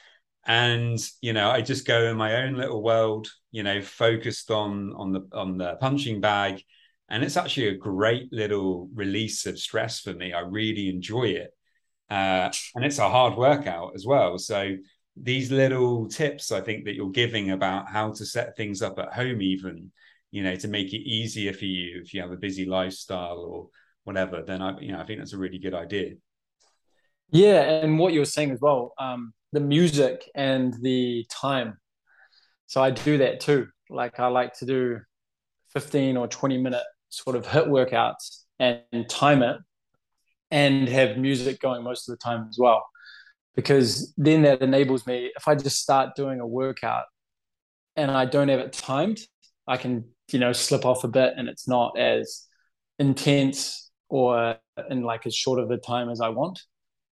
and 0.46 0.98
you 1.20 1.32
know, 1.32 1.50
I 1.50 1.62
just 1.62 1.86
go 1.86 2.04
in 2.10 2.16
my 2.16 2.42
own 2.42 2.54
little 2.54 2.82
world, 2.82 3.28
you 3.50 3.62
know, 3.62 3.80
focused 3.80 4.50
on 4.50 4.92
on 4.94 5.12
the 5.12 5.26
on 5.32 5.56
the 5.56 5.76
punching 5.80 6.20
bag, 6.20 6.62
and 7.08 7.24
it's 7.24 7.36
actually 7.36 7.68
a 7.68 7.76
great 7.76 8.30
little 8.32 8.88
release 8.94 9.46
of 9.46 9.58
stress 9.58 10.00
for 10.00 10.12
me. 10.12 10.32
I 10.32 10.40
really 10.40 10.88
enjoy 10.90 11.28
it, 11.28 11.50
uh, 12.10 12.50
and 12.74 12.84
it's 12.84 12.98
a 12.98 13.08
hard 13.08 13.36
workout 13.36 13.92
as 13.94 14.04
well. 14.04 14.36
So 14.38 14.76
these 15.16 15.50
little 15.50 16.08
tips 16.08 16.52
I 16.52 16.60
think 16.60 16.84
that 16.84 16.94
you're 16.94 17.10
giving 17.10 17.50
about 17.50 17.88
how 17.88 18.12
to 18.12 18.24
set 18.24 18.56
things 18.56 18.82
up 18.82 18.98
at 18.98 19.12
home, 19.12 19.42
even 19.42 19.90
you 20.30 20.42
know, 20.42 20.54
to 20.56 20.68
make 20.68 20.92
it 20.92 21.00
easier 21.08 21.52
for 21.52 21.64
you 21.64 22.00
if 22.02 22.14
you 22.14 22.20
have 22.20 22.30
a 22.30 22.36
busy 22.36 22.64
lifestyle 22.64 23.38
or 23.38 23.68
whatever, 24.04 24.42
then 24.46 24.62
I, 24.62 24.78
you 24.80 24.92
know, 24.92 25.00
I 25.00 25.04
think 25.04 25.18
that's 25.18 25.32
a 25.32 25.38
really 25.38 25.58
good 25.58 25.74
idea. 25.74 26.14
Yeah, 27.30 27.62
and 27.62 27.98
what 27.98 28.12
you 28.12 28.20
were 28.20 28.24
saying 28.24 28.50
as 28.50 28.60
well, 28.60 28.92
um, 28.98 29.32
the 29.52 29.60
music 29.60 30.28
and 30.34 30.74
the 30.82 31.26
time. 31.30 31.78
So 32.66 32.82
I 32.82 32.90
do 32.90 33.18
that 33.18 33.40
too. 33.40 33.68
Like 33.88 34.18
I 34.20 34.28
like 34.28 34.54
to 34.54 34.66
do 34.66 35.00
15 35.72 36.16
or 36.16 36.26
20 36.28 36.58
minute 36.58 36.82
sort 37.08 37.36
of 37.36 37.46
HIIT 37.46 37.68
workouts 37.68 38.44
and 38.58 39.08
time 39.08 39.42
it 39.42 39.58
and 40.50 40.88
have 40.88 41.16
music 41.16 41.60
going 41.60 41.82
most 41.82 42.08
of 42.08 42.12
the 42.12 42.22
time 42.22 42.46
as 42.48 42.58
well 42.58 42.84
because 43.56 44.12
then 44.16 44.42
that 44.42 44.62
enables 44.62 45.06
me 45.06 45.30
if 45.36 45.48
i 45.48 45.54
just 45.54 45.80
start 45.80 46.14
doing 46.14 46.40
a 46.40 46.46
workout 46.46 47.04
and 47.96 48.10
i 48.10 48.24
don't 48.24 48.48
have 48.48 48.60
it 48.60 48.72
timed 48.72 49.18
i 49.66 49.76
can 49.76 50.04
you 50.32 50.40
know 50.40 50.52
slip 50.52 50.84
off 50.84 51.04
a 51.04 51.08
bit 51.08 51.34
and 51.36 51.48
it's 51.48 51.68
not 51.68 51.98
as 51.98 52.46
intense 52.98 53.90
or 54.08 54.56
in 54.90 55.02
like 55.02 55.26
as 55.26 55.34
short 55.34 55.58
of 55.58 55.70
a 55.70 55.78
time 55.78 56.08
as 56.08 56.20
i 56.20 56.28
want 56.28 56.60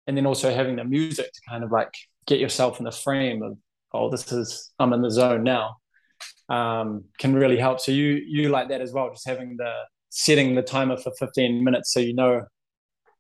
and 0.07 0.17
then 0.17 0.27
also 0.27 0.53
having 0.53 0.77
the 0.77 0.85
music 0.85 1.27
to 1.33 1.41
kind 1.49 1.65
of 1.65 1.71
like 1.71 1.93
get 2.27 2.41
yourself 2.41 2.79
in 2.79 2.85
the 2.85 2.93
frame 2.93 3.43
of 3.43 3.57
oh 3.93 4.11
this 4.11 4.31
is 4.33 4.73
i'm 4.79 4.93
in 4.93 5.03
the 5.03 5.11
zone 5.11 5.43
now 5.43 5.77
um, 6.51 7.05
can 7.19 7.35
really 7.35 7.59
help 7.59 7.79
so 7.79 7.93
you 7.93 8.23
you 8.27 8.49
like 8.49 8.71
that 8.71 8.81
as 8.81 8.93
well 8.93 9.11
just 9.11 9.29
having 9.29 9.57
the 9.59 9.73
setting 10.09 10.55
the 10.55 10.63
timer 10.63 10.97
for 10.97 11.13
15 11.19 11.63
minutes 11.63 11.93
so 11.93 12.01
you 12.01 12.15
know 12.15 12.43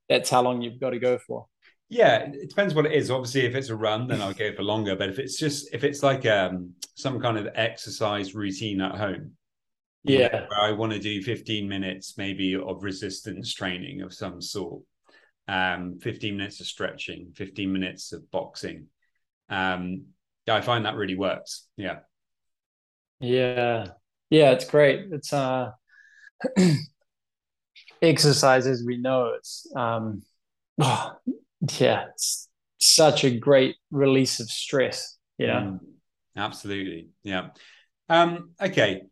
that's 0.08 0.30
how 0.30 0.40
long 0.40 0.62
you've 0.62 0.80
got 0.80 0.90
to 0.90 0.98
go 0.98 1.18
for 1.26 1.46
yeah, 1.90 2.18
it 2.18 2.50
depends 2.50 2.74
what 2.74 2.84
it 2.84 2.92
is. 2.92 3.11
Obviously, 3.11 3.46
if 3.46 3.54
it's 3.54 3.70
a 3.70 3.76
run, 3.76 4.08
then 4.08 4.20
I'll 4.20 4.34
go 4.34 4.52
for 4.52 4.62
longer. 4.62 4.94
But 4.94 5.08
if 5.08 5.18
it's 5.18 5.38
just 5.38 5.72
if 5.72 5.84
it's 5.84 6.02
like 6.02 6.26
um 6.26 6.74
some 6.96 7.20
kind 7.20 7.38
of 7.38 7.48
exercise 7.54 8.34
routine 8.34 8.80
at 8.80 8.96
home, 8.96 9.32
yeah, 10.04 10.46
I 10.56 10.72
want 10.72 10.92
to 10.92 10.98
do 10.98 11.22
15 11.22 11.68
minutes 11.68 12.14
maybe 12.16 12.54
of 12.56 12.82
resistance 12.82 13.52
training 13.52 14.02
of 14.02 14.14
some 14.14 14.40
sort, 14.40 14.82
um, 15.46 15.98
15 16.00 16.37
minutes 16.37 16.61
of 16.61 16.66
stretching, 16.66 17.32
15 17.34 17.72
minutes 17.72 18.12
of 18.12 18.30
boxing. 18.30 18.87
Um, 19.48 20.06
yeah, 20.46 20.54
I 20.54 20.61
find 20.61 20.84
that 20.84 20.96
really 20.96 21.16
works. 21.16 21.66
Yeah. 21.76 22.00
Yeah. 23.20 23.88
Yeah, 24.30 24.50
it's 24.52 24.64
great. 24.66 25.06
It's 25.11 25.32
uh 25.32 25.72
exercises 28.02 28.84
we 28.87 28.96
know 28.96 29.32
it's 29.37 29.66
um 29.74 30.22
oh, 30.80 31.12
yeah, 31.78 32.06
it's 32.11 32.48
such 32.78 33.24
a 33.24 33.37
great 33.37 33.76
release 33.90 34.40
of 34.40 34.50
stress. 34.50 35.16
Yeah, 35.38 35.61
mm, 35.62 35.78
absolutely. 36.37 37.08
Yeah. 37.22 37.48
Um, 38.08 38.50
okay. 38.61 39.02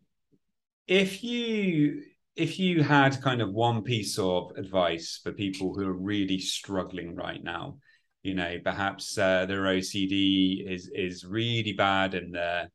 If 0.86 1.22
you 1.22 2.02
if 2.36 2.58
you 2.58 2.82
had 2.82 3.22
kind 3.22 3.40
of 3.40 3.52
one 3.52 3.82
piece 3.82 4.18
of 4.18 4.52
advice 4.56 5.20
for 5.22 5.32
people 5.32 5.74
who 5.74 5.86
are 5.86 5.92
really 5.92 6.38
struggling 6.38 7.14
right 7.14 7.42
now, 7.42 7.78
you 8.22 8.34
know, 8.34 8.58
perhaps 8.62 9.16
uh, 9.16 9.46
their 9.46 9.62
OCD 9.62 10.70
is 10.70 10.90
is 10.94 11.24
really 11.24 11.72
bad 11.72 12.14
and 12.14 12.34
they're, 12.34 12.70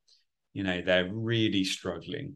you 0.54 0.64
know, 0.64 0.82
they're 0.82 1.10
really 1.12 1.64
struggling. 1.64 2.36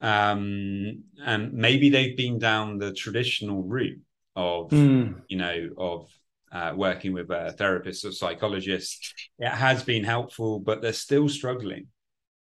Um, 0.00 1.04
and 1.24 1.52
maybe 1.52 1.90
they've 1.90 2.16
been 2.16 2.38
down 2.38 2.78
the 2.78 2.92
traditional 2.92 3.62
route 3.64 4.00
of, 4.36 4.70
mm. 4.70 5.20
you 5.28 5.36
know, 5.36 5.68
of 5.76 6.08
uh, 6.52 6.72
working 6.74 7.12
with 7.12 7.30
a 7.30 7.52
therapist 7.52 8.04
or 8.04 8.12
psychologist, 8.12 9.14
it 9.38 9.50
has 9.50 9.82
been 9.82 10.04
helpful, 10.04 10.60
but 10.60 10.80
they're 10.80 10.92
still 10.92 11.28
struggling. 11.28 11.88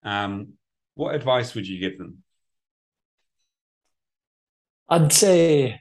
Um, 0.02 0.54
what 0.94 1.14
advice 1.14 1.54
would 1.54 1.66
you 1.66 1.78
give 1.78 1.98
them? 1.98 2.21
I'd 4.88 5.12
say 5.12 5.80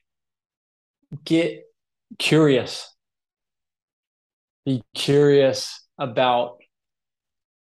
get 1.26 1.64
curious. 2.18 2.94
Be 4.66 4.84
curious 4.94 5.86
about 5.98 6.58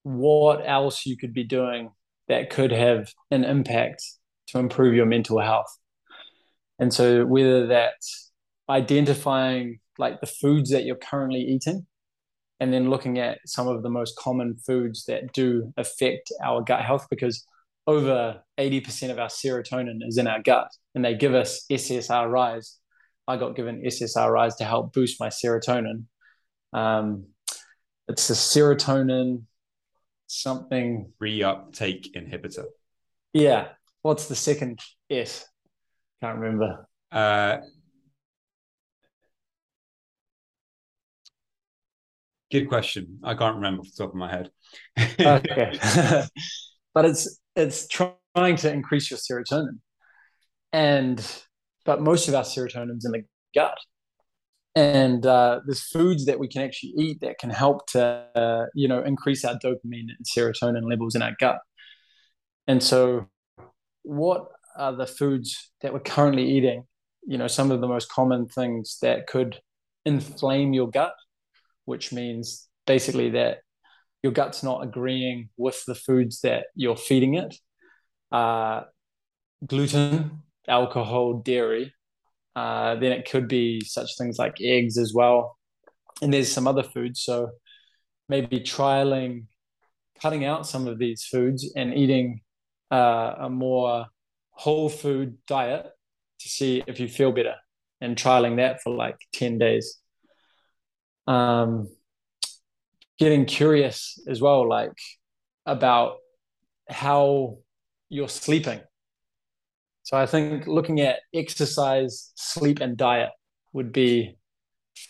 what 0.04 0.62
else 0.66 1.06
you 1.06 1.18
could 1.18 1.34
be 1.34 1.44
doing 1.44 1.92
that 2.28 2.50
could 2.50 2.72
have 2.72 3.12
an 3.32 3.44
impact 3.44 4.04
to 4.48 4.60
improve 4.60 4.96
your 4.96 5.06
mental 5.06 5.40
health. 5.40 5.78
And 6.80 6.94
so, 6.94 7.26
whether 7.26 7.68
that's 7.68 8.32
identifying 8.70 9.80
like 9.98 10.20
the 10.22 10.28
foods 10.28 10.72
that 10.72 10.86
you're 10.86 10.96
currently 10.96 11.42
eating 11.42 11.86
and 12.60 12.74
then 12.74 12.90
looking 12.90 13.20
at 13.20 13.40
some 13.46 13.68
of 13.68 13.84
the 13.84 13.90
most 13.90 14.16
common 14.18 14.56
foods 14.58 15.06
that 15.06 15.34
do 15.34 15.74
affect 15.78 16.32
our 16.44 16.62
gut 16.62 16.82
health 16.82 17.08
because 17.10 17.46
over 17.88 18.42
80% 18.60 19.12
of 19.12 19.20
our 19.20 19.28
serotonin 19.28 20.00
is 20.08 20.18
in 20.18 20.28
our 20.28 20.42
gut 20.42 20.70
and 20.94 21.04
they 21.04 21.16
give 21.16 21.34
us 21.34 21.66
SSRIs. 21.72 22.78
I 23.28 23.38
got 23.38 23.56
given 23.56 23.82
SSRIs 23.84 24.58
to 24.58 24.66
help 24.66 24.94
boost 24.94 25.20
my 25.20 25.30
serotonin. 25.30 26.06
Um, 26.74 27.28
it's 28.08 28.30
a 28.30 28.34
serotonin 28.34 29.44
something 30.28 31.12
reuptake 31.22 32.14
inhibitor. 32.16 32.66
Yeah. 33.34 33.70
What's 34.02 34.28
the 34.28 34.36
second 34.36 34.80
S? 35.10 35.46
Can't 36.22 36.40
remember. 36.40 36.88
Uh, 37.12 37.58
Good 42.52 42.70
question. 42.70 43.20
I 43.24 43.34
can't 43.34 43.56
remember 43.56 43.82
off 43.82 43.88
the 43.88 44.04
top 44.04 44.12
of 44.12 44.16
my 44.16 44.32
head. 44.32 44.50
okay, 45.20 45.78
but 46.94 47.06
it's 47.06 47.40
it's 47.56 47.88
trying 47.88 48.56
to 48.58 48.72
increase 48.72 49.10
your 49.10 49.20
serotonin, 49.20 49.80
and 50.74 51.26
but 51.86 52.02
most 52.02 52.28
of 52.28 52.36
our 52.36 52.44
serotonin's 52.44 53.06
in 53.06 53.12
the 53.12 53.24
gut, 53.54 53.78
and 54.76 55.26
uh, 55.26 55.62
there's 55.66 55.84
foods 55.84 56.26
that 56.26 56.40
we 56.40 56.48
can 56.48 56.62
actually 56.62 56.94
eat 56.98 57.22
that 57.22 57.38
can 57.40 57.50
help 57.50 57.88
to 57.88 58.04
uh, 58.36 58.66
you 58.74 58.88
know 58.88 59.02
increase 59.04 59.46
our 59.46 59.56
dopamine 59.56 60.08
and 60.10 60.26
serotonin 60.26 60.90
levels 60.90 61.16
in 61.16 61.22
our 61.22 61.36
gut, 61.40 61.60
and 62.68 62.82
so 62.82 63.28
what 64.04 64.48
are 64.78 64.96
the 64.96 65.08
foods 65.08 65.72
that 65.82 65.94
we're 65.94 66.00
currently 66.00 66.46
eating? 66.46 66.86
You 67.28 67.38
know, 67.38 67.48
some 67.48 67.72
of 67.72 67.82
the 67.82 67.88
most 67.88 68.10
common 68.10 68.48
things 68.48 68.98
that 69.02 69.28
could 69.28 69.60
inflame 70.06 70.74
your 70.74 70.90
gut, 70.90 71.14
which 71.86 72.14
means 72.14 72.68
basically 72.86 73.32
that 73.32 73.60
your 74.26 74.32
gut's 74.32 74.64
not 74.64 74.84
agreeing 74.84 75.50
with 75.56 75.86
the 75.86 75.94
foods 75.94 76.42
that 76.42 76.66
you're 76.74 76.96
feeding 76.96 77.36
it. 77.36 77.56
Uh, 78.32 78.82
gluten, 79.68 80.42
alcohol, 80.68 81.44
dairy. 81.46 81.94
Uh, 82.56 82.96
then 82.96 83.12
it 83.12 83.30
could 83.30 83.48
be 83.48 83.82
such 83.82 84.18
things 84.18 84.40
like 84.40 84.56
eggs 84.60 84.98
as 84.98 85.14
well. 85.14 85.60
And 86.24 86.34
there's 86.34 86.52
some 86.52 86.68
other 86.68 86.82
foods. 86.82 87.22
So 87.22 87.52
maybe 88.28 88.60
trialing 88.62 89.46
cutting 90.20 90.44
out 90.44 90.66
some 90.66 90.88
of 90.88 90.98
these 90.98 91.24
foods 91.24 91.72
and 91.76 91.94
eating 91.94 92.42
uh, 92.90 93.36
a 93.42 93.50
more 93.50 94.08
whole 94.50 94.90
food 94.90 95.38
diet 95.46 95.86
to 96.40 96.50
see 96.50 96.84
if 96.88 97.00
you 97.00 97.08
feel 97.08 97.32
better 97.32 97.58
and 98.02 98.18
trialing 98.18 98.58
that 98.58 98.82
for 98.82 98.92
like 98.92 99.18
10 99.34 99.60
days. 99.60 100.00
Um, 101.28 101.90
getting 103.18 103.46
curious 103.46 104.20
as 104.28 104.42
well, 104.42 104.68
like 104.68 104.92
about 105.66 106.18
how 106.90 107.58
you're 108.10 108.30
sleeping. 108.30 108.82
So 110.04 110.18
I 110.18 110.26
think 110.26 110.68
looking 110.68 111.02
at 111.02 111.20
exercise, 111.34 112.32
sleep, 112.36 112.80
and 112.80 112.96
diet 112.96 113.32
would 113.74 113.92
be 113.92 114.38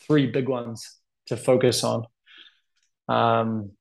three 0.08 0.28
big 0.28 0.48
ones 0.48 1.00
to 1.28 1.36
focus 1.36 1.84
on. 1.84 2.06
Um, 3.08 3.72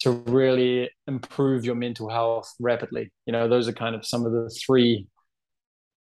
to 0.00 0.10
really 0.10 0.90
improve 1.06 1.64
your 1.64 1.74
mental 1.74 2.08
health 2.08 2.52
rapidly. 2.60 3.12
You 3.24 3.32
know, 3.32 3.48
those 3.48 3.68
are 3.68 3.72
kind 3.72 3.94
of 3.94 4.04
some 4.04 4.26
of 4.26 4.32
the 4.32 4.50
three 4.50 5.06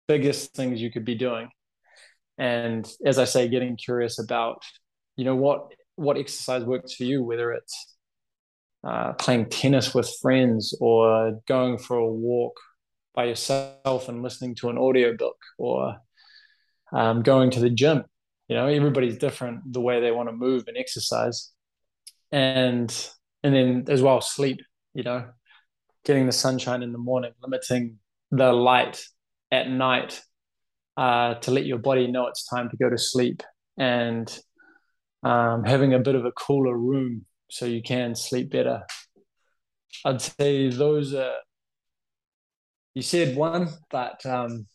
biggest 0.07 0.53
things 0.53 0.81
you 0.81 0.91
could 0.91 1.05
be 1.05 1.15
doing. 1.15 1.49
And 2.37 2.89
as 3.05 3.17
I 3.17 3.23
say, 3.23 3.47
getting 3.47 3.77
curious 3.77 4.19
about, 4.19 4.63
you 5.15 5.23
know, 5.23 5.35
what 5.35 5.71
what 5.95 6.17
exercise 6.17 6.63
works 6.63 6.93
for 6.93 7.03
you, 7.03 7.23
whether 7.23 7.51
it's 7.51 7.95
uh, 8.83 9.13
playing 9.13 9.49
tennis 9.49 9.93
with 9.93 10.09
friends 10.21 10.77
or 10.79 11.39
going 11.47 11.77
for 11.77 11.97
a 11.97 12.07
walk 12.07 12.59
by 13.13 13.25
yourself 13.25 14.09
and 14.09 14.21
listening 14.21 14.55
to 14.55 14.69
an 14.69 14.77
audiobook 14.77 15.37
or 15.57 15.95
um, 16.93 17.23
going 17.23 17.49
to 17.51 17.59
the 17.59 17.69
gym. 17.69 18.03
You 18.47 18.55
know, 18.55 18.67
everybody's 18.67 19.17
different 19.17 19.61
the 19.71 19.81
way 19.81 20.01
they 20.01 20.11
want 20.11 20.29
to 20.29 20.33
move 20.33 20.65
and 20.67 20.77
exercise. 20.77 21.51
And 22.31 22.93
and 23.45 23.53
then 23.53 23.85
as 23.87 24.01
well 24.01 24.21
sleep 24.21 24.59
you 24.95 25.03
know 25.03 25.23
getting 26.03 26.25
the 26.25 26.31
sunshine 26.31 26.81
in 26.81 26.91
the 26.91 26.97
morning 26.97 27.31
limiting 27.43 27.97
the 28.31 28.51
light 28.51 29.05
at 29.51 29.69
night 29.69 30.21
uh, 30.97 31.35
to 31.35 31.51
let 31.51 31.65
your 31.65 31.77
body 31.77 32.07
know 32.07 32.25
it's 32.27 32.45
time 32.47 32.69
to 32.69 32.77
go 32.77 32.89
to 32.89 32.97
sleep 32.97 33.43
and 33.77 34.39
um, 35.25 35.63
having 35.63 35.93
a 35.93 35.99
bit 35.99 36.15
of 36.15 36.23
a 36.23 36.31
cooler 36.31 36.77
room 36.77 37.25
so 37.49 37.65
you 37.65 37.81
can 37.81 38.15
sleep 38.15 38.51
better. 38.51 38.83
I'd 40.05 40.21
say 40.21 40.69
those 40.69 41.13
are 41.13 41.37
you 42.93 43.01
said 43.01 43.35
one 43.35 43.69
but 43.89 44.23
um, 44.25 44.67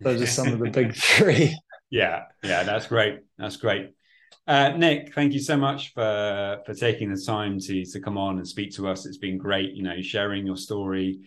those 0.00 0.22
are 0.22 0.26
some 0.26 0.52
of 0.52 0.60
the 0.60 0.70
big 0.70 0.94
three. 0.96 1.58
Yeah 1.90 2.24
yeah 2.42 2.62
that's 2.62 2.86
great. 2.86 3.20
That's 3.38 3.56
great. 3.56 3.92
Uh, 4.46 4.68
Nick, 4.76 5.12
thank 5.12 5.32
you 5.32 5.40
so 5.40 5.56
much 5.56 5.92
for 5.92 6.60
for 6.64 6.72
taking 6.72 7.12
the 7.12 7.20
time 7.20 7.58
to 7.58 7.84
to 7.84 8.00
come 8.00 8.16
on 8.16 8.36
and 8.38 8.46
speak 8.46 8.72
to 8.76 8.86
us. 8.86 9.04
It's 9.04 9.18
been 9.18 9.38
great, 9.38 9.72
you 9.72 9.82
know, 9.82 10.00
sharing 10.00 10.46
your 10.46 10.56
story 10.56 11.20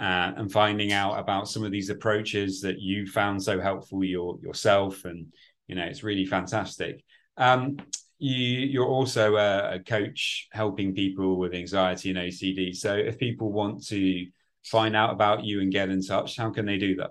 uh, 0.00 0.32
and 0.36 0.50
finding 0.50 0.92
out 0.92 1.18
about 1.18 1.48
some 1.48 1.64
of 1.64 1.70
these 1.70 1.90
approaches 1.90 2.62
that 2.62 2.80
you 2.80 3.06
found 3.06 3.42
so 3.42 3.60
helpful 3.60 4.02
your, 4.02 4.38
yourself, 4.42 5.04
and 5.04 5.26
you 5.66 5.74
know, 5.74 5.84
it's 5.84 6.02
really 6.02 6.24
fantastic. 6.24 7.04
Um, 7.42 7.76
you 8.18 8.38
you're 8.38 8.86
also 8.86 9.36
a, 9.36 9.80
coach 9.80 10.48
helping 10.52 10.94
people 10.94 11.38
with 11.38 11.54
anxiety 11.54 12.10
and 12.10 12.18
OCD. 12.18 12.72
So 12.74 12.94
if 12.94 13.18
people 13.18 13.50
want 13.50 13.84
to 13.86 14.26
find 14.64 14.94
out 14.94 15.12
about 15.12 15.42
you 15.44 15.60
and 15.60 15.72
get 15.72 15.88
in 15.88 16.02
touch, 16.02 16.36
how 16.36 16.50
can 16.50 16.66
they 16.66 16.78
do 16.78 16.94
that? 16.96 17.10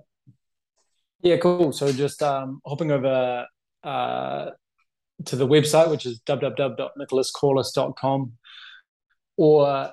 Yeah, 1.22 1.36
cool. 1.36 1.74
So 1.74 1.92
just 1.92 2.24
um, 2.24 2.62
hopping 2.66 2.92
over 2.92 3.46
uh, 3.84 4.52
to 5.26 5.36
the 5.36 5.46
website, 5.46 5.92
which 5.92 6.06
is 6.06 6.22
www.nicholascorliss.com, 6.22 8.32
or 9.36 9.92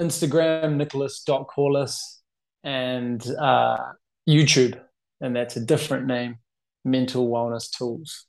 Instagram, 0.00 0.76
nicholas.corliss, 0.76 2.22
and 2.62 3.26
uh, 3.40 3.88
YouTube, 4.28 4.80
and 5.20 5.34
that's 5.34 5.56
a 5.56 5.64
different 5.64 6.06
name, 6.06 6.36
Mental 6.84 7.28
Wellness 7.28 7.76
Tools. 7.76 8.28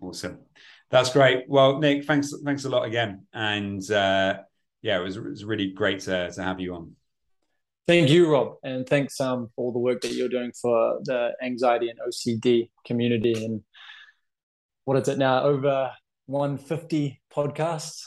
Awesome. 0.00 0.38
That's 0.90 1.12
great. 1.12 1.44
Well, 1.48 1.78
Nick, 1.78 2.04
thanks 2.04 2.32
thanks 2.44 2.64
a 2.64 2.68
lot 2.68 2.84
again. 2.84 3.26
And 3.32 3.88
uh, 3.90 4.38
yeah, 4.82 4.98
it 4.98 5.02
was, 5.02 5.16
it 5.16 5.24
was 5.24 5.44
really 5.44 5.70
great 5.70 6.00
to, 6.00 6.30
to 6.30 6.42
have 6.42 6.60
you 6.60 6.74
on. 6.74 6.96
Thank 7.86 8.10
you, 8.10 8.30
Rob, 8.30 8.54
and 8.62 8.88
thanks 8.88 9.20
um, 9.20 9.48
for 9.54 9.64
all 9.64 9.72
the 9.72 9.78
work 9.78 10.00
that 10.02 10.12
you're 10.12 10.28
doing 10.28 10.52
for 10.52 11.00
the 11.02 11.32
anxiety 11.42 11.88
and 11.88 11.98
OCD 11.98 12.70
community. 12.84 13.44
And 13.44 13.62
what 14.84 14.96
is 14.96 15.08
it 15.08 15.18
now? 15.18 15.42
Over 15.42 15.90
150 16.26 17.20
podcasts. 17.34 18.02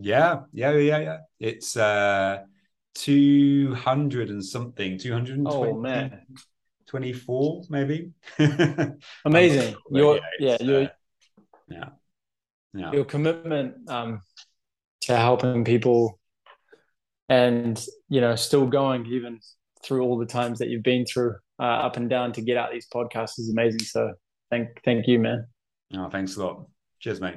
Yeah, 0.00 0.40
yeah, 0.52 0.72
yeah, 0.72 0.98
yeah. 0.98 1.18
It's 1.38 1.76
uh 1.76 2.42
200 2.94 4.30
and 4.30 4.44
something, 4.44 4.98
220. 4.98 5.56
Oh 5.56 5.78
man. 5.78 6.26
24 6.86 7.62
maybe. 7.70 8.10
Amazing. 9.24 9.76
Your 9.90 10.20
yeah, 10.38 10.54
uh, 10.60 10.64
your 10.64 10.90
yeah. 11.72 11.88
Yeah. 12.74 12.92
Your 12.92 13.04
commitment 13.04 13.88
um 13.88 14.22
to 15.02 15.16
helping 15.16 15.64
people 15.64 16.18
and 17.28 17.84
you 18.08 18.20
know 18.20 18.36
still 18.36 18.66
going 18.66 19.06
even 19.06 19.40
through 19.84 20.02
all 20.02 20.16
the 20.16 20.26
times 20.26 20.58
that 20.58 20.68
you've 20.68 20.82
been 20.82 21.04
through 21.04 21.34
uh, 21.58 21.62
up 21.86 21.96
and 21.96 22.08
down 22.08 22.32
to 22.32 22.40
get 22.40 22.56
out 22.56 22.70
these 22.72 22.86
podcasts 22.92 23.38
is 23.38 23.50
amazing 23.50 23.80
so 23.80 24.12
thank 24.50 24.68
thank 24.84 25.06
you 25.08 25.18
man 25.18 25.46
Oh, 25.94 26.08
thanks 26.08 26.36
a 26.36 26.44
lot. 26.44 26.66
Cheers, 27.00 27.20
mate. 27.20 27.36